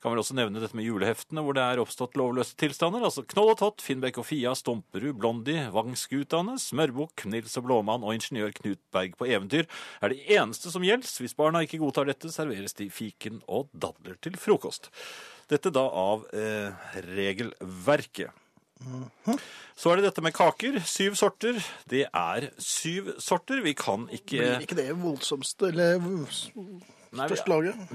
[0.05, 3.01] Kan vel også nevne dette med juleheftene, hvor det er oppstått lovløse tilstander.
[3.07, 8.13] Altså Knoll og Tott, Finnbekk og Fia, Stomperud, Blondie, Vangskutane, Smørbukk, Nils og Blåmann og
[8.13, 11.09] ingeniør Knut Berg på eventyr er det eneste som gjelder.
[11.25, 14.91] Hvis barna ikke godtar dette, serveres de fiken og dadler til frokost.
[15.49, 16.69] Dette da av eh,
[17.09, 18.44] regelverket.
[19.75, 20.79] Så er det dette med kaker.
[20.87, 21.59] Syv sorter.
[21.91, 23.63] Det er syv sorter.
[23.65, 25.99] Vi kan ikke Blir ikke det voldsomste eller
[27.15, 27.27] Nei?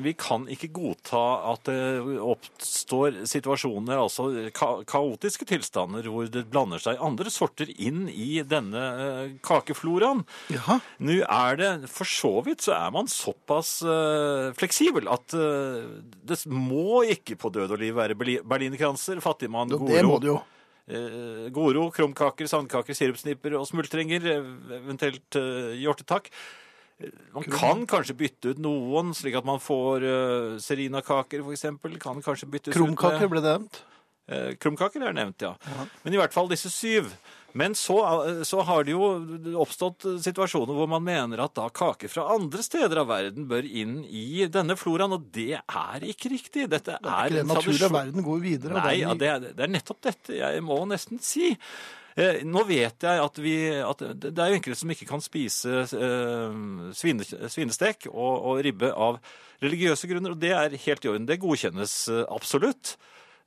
[0.01, 1.21] Vi kan ikke godta
[1.51, 8.07] at det oppstår situasjoner, altså ka kaotiske tilstander, hvor det blander seg andre sorter inn
[8.09, 10.23] i denne eh, kakefloraen.
[11.05, 16.41] Nå er det For så vidt så er man såpass uh, fleksibel at uh, det
[16.49, 19.99] må ikke på død og liv være berli- berlinerkranser, fattigmann, gode råd.
[19.99, 20.39] det må det jo.
[20.91, 24.49] Eh, Goro, krumkaker, sandkaker, sirupsnipper og smultringer, eh,
[24.81, 26.33] eventuelt eh, hjortetakk.
[27.33, 31.95] Man kan kanskje bytte ut noen, slik at man får uh, serinakaker, eksempel.
[32.03, 33.79] Kan kanskje byttes Krumkaker ut med ble nevnt.
[34.31, 35.55] Eh, Krumkaker er nevnt, ja.
[36.05, 37.09] Men i hvert fall disse syv.
[37.59, 37.97] Men så,
[38.47, 39.07] så har det jo
[39.61, 44.01] oppstått situasjoner hvor man mener at da kaker fra andre steder av verden bør inn
[44.07, 46.69] i denne floraen, og det er ikke riktig.
[46.71, 48.77] Dette er, Ikke det naturlige natur tradisjon- verden går videre.
[48.79, 51.55] Nei, den ja, det, er, det er nettopp dette jeg må nesten si.
[52.19, 53.55] Eh, nå vet jeg at vi
[53.87, 56.57] at Det det er jo enkelte som ikke kan spise eh,
[56.97, 59.21] svine, svinestek og, og ribbe av
[59.63, 61.29] religiøse grunner, og det er helt i orden.
[61.29, 62.97] Det godkjennes eh, absolutt.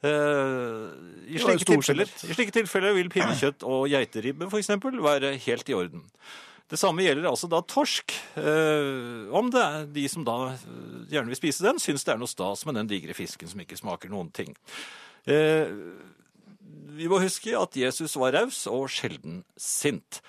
[0.03, 0.87] Eh,
[1.31, 2.09] i, slike tilfeller.
[2.27, 6.03] I slike tilfeller vil pinnekjøtt og geiteribbe eksempel være helt i orden.
[6.71, 8.15] Det samme gjelder altså da torsk.
[8.39, 10.65] Eh, om det er de som da eh,
[11.13, 13.79] gjerne vil spise den, syns det er noe stas med den digre fisken som ikke
[13.79, 14.55] smaker noen ting.
[15.29, 15.69] Eh,
[16.93, 20.21] vi må huske at Jesus var raus og sjelden sint.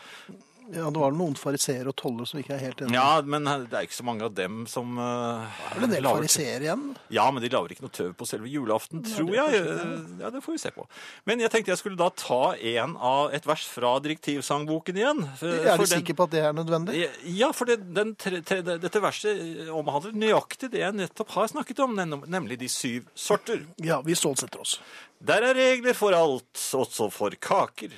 [0.72, 2.96] Ja, det var noen fariseere og tollere som ikke er helt enige.
[2.96, 5.94] Ja, men det er ikke så mange av dem som uh, Det er vel en
[5.94, 6.84] del fariseere igjen?
[7.12, 9.64] Ja, men de lager ikke noe tøv på selve julaften, ja, tror jeg.
[9.66, 9.88] det.
[10.22, 10.86] Ja, det får vi se på.
[11.28, 15.20] Men jeg tenkte jeg skulle da ta en av et vers fra direktivsangboken igjen.
[15.44, 17.04] Er du sikker på at det er nødvendig?
[17.34, 21.84] Ja, for det, den tre, tre, dette verset omhandler nøyaktig det jeg nettopp har snakket
[21.84, 23.66] om, nemlig de syv sorter.
[23.84, 24.78] Ja, vi stålsetter oss.
[25.24, 26.50] Der er regler for alt,
[26.80, 27.92] også for kaker.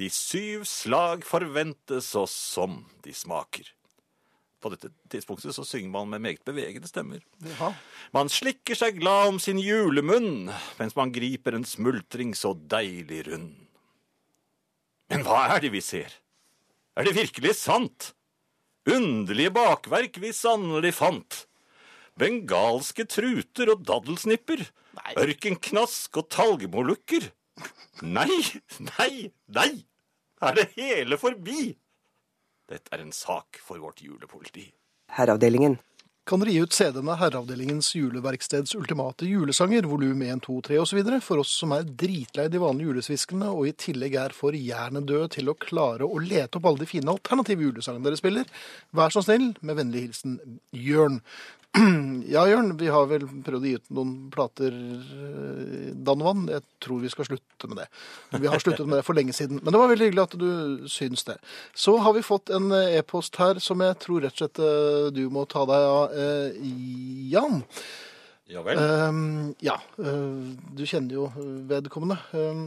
[0.00, 3.68] De syv slag forventes oss som de smaker.
[4.64, 7.20] På dette tidspunktet så synger man med meget bevegede stemmer.
[7.44, 7.74] Jaha.
[8.16, 10.48] Man slikker seg glad om sin julemunn,
[10.80, 13.52] mens man griper en smultring så deilig rund.
[15.12, 16.08] Men hva er det vi ser?
[16.96, 18.14] Er det virkelig sant?
[18.88, 21.44] Underlige bakverk vi sannelig fant.
[22.18, 24.64] Bengalske truter og daddelsnipper.
[25.20, 27.28] Ørkenknask og talgmolukker.
[28.02, 28.42] Nei,
[28.98, 29.72] nei, nei!
[30.44, 31.72] Er det hele forbi?
[32.68, 34.66] Dette er en sak for vårt julepoliti.
[35.14, 35.78] Herreavdelingen.
[36.24, 41.00] Kan dere gi ut CD-ene Herreavdelingens juleverksteds ultimate julesanger, volum 1, 2, 3 osv.
[41.20, 45.52] for oss som er dritlei de vanlige julesviskene, og i tillegg er for hjernedøde til
[45.52, 48.48] å klare å lete opp alle de fine alternative julesangene dere spiller?
[48.96, 50.38] Vær så snill, med vennlig hilsen
[50.72, 51.20] Jørn.
[52.34, 57.10] Ja, Jørn, vi har vel prøvd å gi ut noen plater, eh, Jeg tror vi
[57.12, 57.88] skal slutte med det.
[58.40, 59.60] Vi har sluttet med det for lenge siden.
[59.62, 61.36] Men det var veldig hyggelig at du syns det.
[61.74, 65.10] Så har vi fått en eh, e-post her som jeg tror rett og slett eh,
[65.14, 66.14] du må ta deg av,
[67.34, 67.62] Jan.
[68.52, 68.76] Ja vel.
[68.78, 71.28] Ehm, ja, du kjenner jo
[71.70, 72.18] vedkommende.
[72.36, 72.66] Ehm,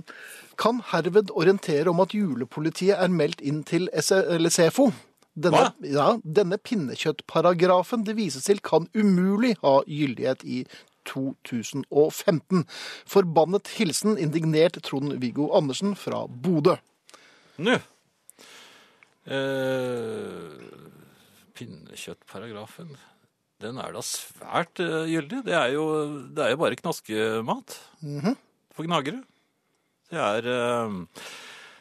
[0.58, 4.90] kan herved orientere om at julepolitiet er meldt inn til SEFO.
[5.38, 10.64] Denne, ja, denne pinnekjøttparagrafen det vises til kan umulig ha gyldighet i
[11.08, 12.64] 2015.
[13.08, 16.74] Forbannet hilsen indignert Trond-Viggo Andersen fra Bodø.
[17.62, 17.78] Nå.
[19.28, 20.58] Eh,
[21.58, 22.92] pinnekjøttparagrafen.
[23.62, 25.44] Den er da svært eh, gyldig.
[25.48, 25.86] Det er, jo,
[26.36, 28.36] det er jo bare knaskemat Mhm.
[28.76, 29.24] for gnagere.
[30.12, 30.90] Det er, eh,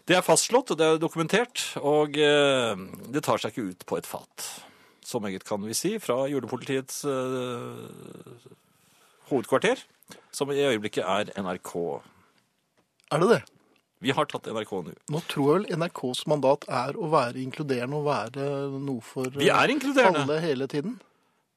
[0.07, 3.99] det er fastslått, og det er dokumentert, og eh, det tar seg ikke ut på
[3.99, 4.47] et fat.
[5.07, 8.47] Så meget kan vi si fra julepolitiets eh,
[9.31, 9.83] hovedkvarter,
[10.35, 11.75] som i øyeblikket er NRK.
[13.15, 13.43] Er det det?
[14.05, 14.95] Vi har tatt NRK nå.
[15.11, 19.49] Nå tror jeg vel NRKs mandat er å være inkluderende og være noe for Vi
[19.49, 20.99] er alle hele tiden.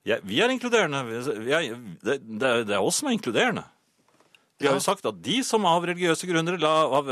[0.07, 1.03] Ja, vi er inkluderende.
[1.43, 3.65] Vi er, det, er, det er oss som er inkluderende.
[4.59, 7.07] Vi har jo sagt at de som av religiøse grunner, la, av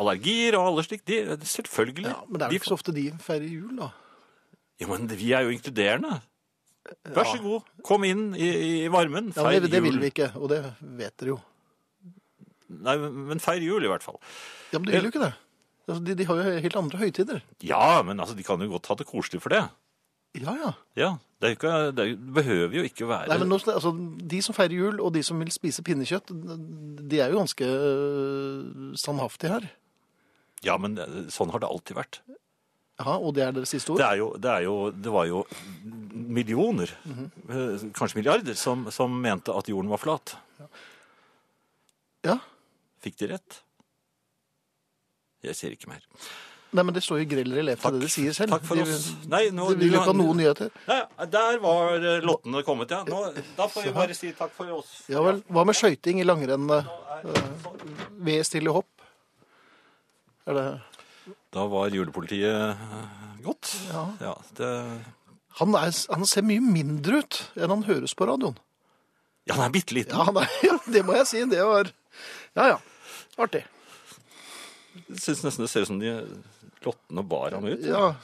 [0.00, 2.08] allergier og alle slikt, de, selvfølgelig.
[2.08, 3.90] Ja, men det er jo ikke så ofte de feirer jul, da.
[4.80, 6.22] Jo, men vi er jo inkluderende.
[7.12, 8.48] Vær så god, kom inn i,
[8.86, 9.28] i varmen.
[9.36, 11.38] feir ja, det, det vil vi ikke, og det vet dere jo.
[12.70, 14.16] Nei, men feir jul i hvert fall.
[14.72, 15.34] Ja, men de vil jo ikke det.
[15.90, 17.44] Altså, de, de har jo helt andre høytider.
[17.66, 19.64] Ja, men altså, de kan jo godt ha det koselig for det.
[20.38, 20.70] Ja, ja.
[20.94, 21.10] Ja,
[21.40, 23.90] det, er ikke, det er behøver jo ikke være Nei, men nå, altså,
[24.30, 28.92] De som feirer jul, og de som vil spise pinnekjøtt, de er jo ganske øh,
[29.00, 29.66] standhaftige her.
[30.62, 30.98] Ja, men
[31.32, 32.20] sånn har det alltid vært.
[33.00, 34.02] Ja, Og det er deres siste ord?
[34.02, 35.44] Det, er jo, det, er jo, det var jo
[36.12, 37.92] millioner, mm -hmm.
[37.96, 40.36] kanskje milliarder, som, som mente at jorden var flat.
[42.24, 42.38] Ja.
[43.00, 43.62] Fikk de rett?
[45.42, 46.04] Jeg sier ikke mer.
[46.70, 48.52] Nei, men det står jo i grell relief til det de sier selv.
[48.54, 49.08] Takk for oss.
[49.32, 50.68] Nei, nå, de vil ikke ha noen nyheter.
[50.86, 53.00] Ja, ja, der var eh, lottene kommet, ja.
[53.08, 53.22] Nå,
[53.56, 54.92] da får vi bare si takk for oss.
[55.10, 55.40] Ja vel.
[55.50, 56.68] Hva med skøyting i langrenn?
[56.76, 57.40] eh,
[58.22, 58.86] Ved stille hopp?
[60.46, 60.66] Er det
[61.54, 62.78] Da var julepolitiet
[63.42, 63.72] godt.
[63.90, 64.04] Ja.
[64.22, 64.36] Ja.
[64.60, 64.70] det...
[65.58, 68.54] han, er, han ser mye mindre ut enn han høres på radioen.
[69.48, 70.14] Ja, han er bitte liten.
[70.14, 71.42] Ja, ja, det må jeg si.
[71.50, 71.90] Det var
[72.54, 72.78] Ja ja.
[73.40, 73.64] Artig.
[75.10, 76.10] Jeg syns nesten det ser ut som de
[76.86, 77.84] lottene bar ham ut.
[77.86, 78.14] Ja.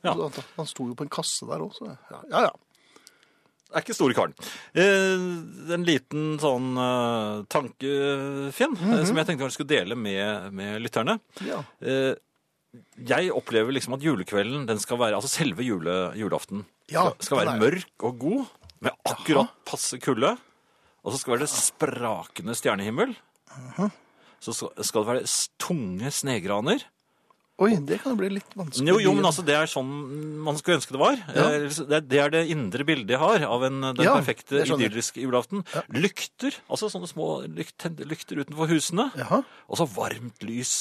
[0.00, 0.14] Ja.
[0.16, 2.42] Han, han sto jo på en kasse der òg, så ja, ja.
[2.46, 2.52] ja.
[3.74, 4.34] er ikke store karen.
[4.72, 5.26] Eh,
[5.76, 9.04] en liten sånn eh, tankefinn -hmm.
[9.04, 11.18] som jeg tenkte jeg skulle dele med, med lytterne.
[11.44, 11.62] Ja.
[11.80, 12.14] Eh,
[12.96, 17.38] jeg opplever liksom at julekvelden, den skal være, altså selve jule, julaften, Ja, skal, skal
[17.42, 18.46] være mørk og god,
[18.80, 20.36] med akkurat passe kulde.
[21.04, 23.14] Og så skal det være sprakende stjernehimmel.
[24.40, 25.28] Så skal, skal det være
[25.58, 26.84] tunge snegraner.
[27.60, 28.88] Oi, det kan jo bli litt vanskelig.
[28.88, 29.90] Jo, jo, men altså, det er sånn
[30.46, 31.18] man skulle ønske det var.
[31.36, 31.44] Ja.
[31.58, 35.20] Eh, Det, er, det det indre bildet jeg har av en, den Ja, perfekte idylliske
[35.20, 35.66] julaften.
[35.92, 39.10] Lykter, altså sånne små lykt, lykter utenfor husene.
[39.68, 40.72] Og så varmt lys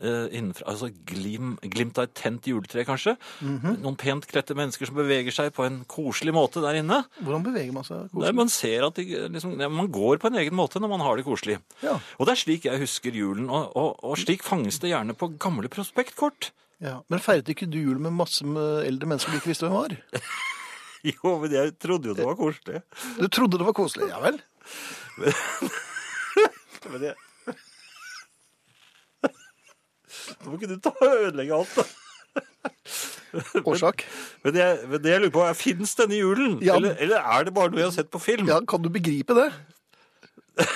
[0.00, 0.66] innenfra.
[0.72, 3.16] Altså glim, glimt av et tent juletre, kanskje.
[3.44, 3.80] Mhm.
[3.84, 7.02] Noen pent kledte mennesker som beveger seg på en koselig måte der inne.
[7.20, 8.08] Hvordan beveger man seg?
[8.16, 11.20] Nei, man ser at de, liksom, man går på en egen måte når man har
[11.20, 11.58] det koselig.
[11.84, 11.98] Ja.
[12.18, 15.32] Og det er slik jeg husker julen, og, og, og slik fanges det gjerne på
[15.40, 16.52] gamle prospektkort.
[16.80, 17.00] Ja.
[17.12, 19.98] Men feiret ikke du jul med masse med eldre mennesker du ikke visste hvem var?
[21.00, 22.82] Jo, men jeg trodde jo det var koselig.
[23.16, 24.10] Du trodde det var koselig?
[24.10, 24.36] Ja vel?
[26.92, 27.29] Men jeg...
[30.42, 31.96] Nå må ikke du ta og ødelegge alt.
[33.70, 34.04] Årsak?
[34.44, 36.58] Men, jeg, men det jeg lurer på, er, fins denne julen?
[36.64, 36.78] Ja.
[36.78, 38.48] Eller, eller er det bare noe jeg har sett på film?
[38.50, 39.50] Ja, Kan du begripe det?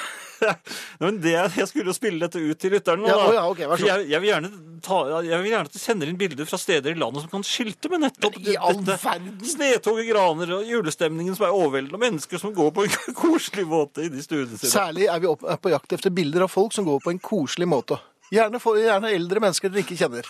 [0.98, 3.78] Men det, jeg skulle jo spille dette ut til lytteren nå, Ja, ja, ok, vær
[3.78, 4.50] så For jeg, jeg, vil gjerne
[4.84, 7.46] ta, jeg vil gjerne at du sender inn bilder fra steder i landet som kan
[7.46, 9.14] skilte med nettopp i all dette.
[9.54, 14.04] Snetoge graner og julestemningen som er overveldende, og mennesker som går på en koselig måte
[14.08, 14.72] inni stuene sine.
[14.72, 17.22] Særlig er vi opp, er på jakt efter bilder av folk som går på en
[17.22, 18.00] koselig måte.
[18.32, 20.28] Gjerne, for, gjerne eldre mennesker dere ikke kjenner.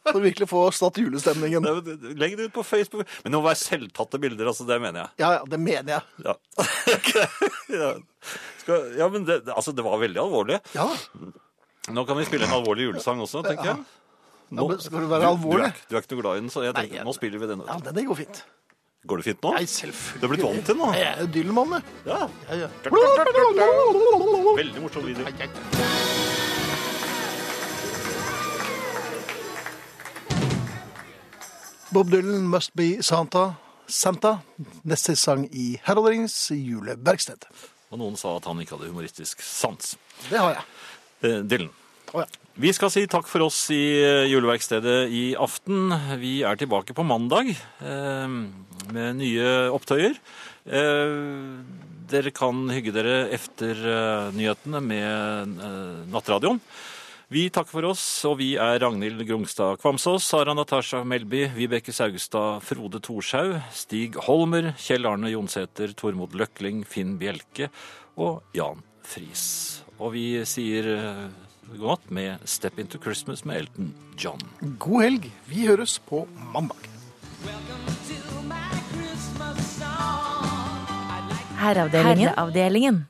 [0.00, 1.66] For å virkelig få satt julestemningen.
[2.16, 3.08] Legg det ut på Facebook.
[3.24, 4.64] Men det må være selvtatte bilder, altså.
[4.68, 5.10] Det mener jeg.
[5.20, 6.02] Ja, ja, det mener jeg.
[6.24, 6.34] Ja,
[7.82, 7.90] ja.
[8.62, 10.60] Skal, ja men det, altså, det var veldig alvorlig.
[10.76, 10.88] Ja.
[11.90, 13.82] Nå kan vi spille en alvorlig julesang også, tenker jeg.
[14.50, 15.68] Ja, men skal du være alvorlig?
[15.68, 17.50] Du, er, du er ikke noe glad i den, så jeg tenker, nå spiller vi
[17.52, 17.62] den.
[17.68, 18.40] Ja, det går fint.
[19.08, 19.52] Går det fint nå?
[19.56, 20.20] Nei, selvfølgelig.
[20.20, 20.88] Du er blitt vant til den nå?
[20.98, 21.82] Jeg er jo Dylan-mann, jeg.
[22.10, 22.20] Ja.
[22.50, 22.68] Ja, ja.
[24.60, 26.19] Veldig morsom video.
[31.90, 33.56] Bob Dylan, 'Must Be Santa'.
[33.86, 34.38] Santa.
[34.86, 37.42] Neste sang i Heraldrings juleverksted.
[37.90, 39.96] Og noen sa at han ikke hadde humoristisk sans.
[40.28, 40.62] Det har jeg.
[41.26, 41.72] Eh, Dylan.
[42.14, 42.28] Oh, ja.
[42.60, 45.90] Vi skal si takk for oss i eh, juleverkstedet i aften.
[46.20, 48.36] Vi er tilbake på mandag eh,
[48.94, 50.14] med nye opptøyer.
[50.70, 51.18] Eh,
[52.10, 53.82] dere kan hygge dere efter
[54.34, 55.58] nyhetene med
[56.10, 56.58] nattradioen.
[57.30, 62.58] Vi takker for oss, og vi er Ragnhild Grungstad Kvamsås, Sara Natasha Melby, Vibeke Saugstad,
[62.66, 67.68] Frode Thorshaug, Stig Holmer, Kjell Arne Jonsæter, Tormod Løkling, Finn Bjelke
[68.18, 69.44] og Jan Friis.
[70.00, 71.22] Og vi sier eh,
[71.76, 74.42] god natt med Step Into Christmas med Elton John.
[74.82, 75.30] God helg.
[75.46, 76.82] Vi høres på mandag.
[81.62, 82.26] Herreavdelingen.
[82.26, 83.04] Herreavdelingen.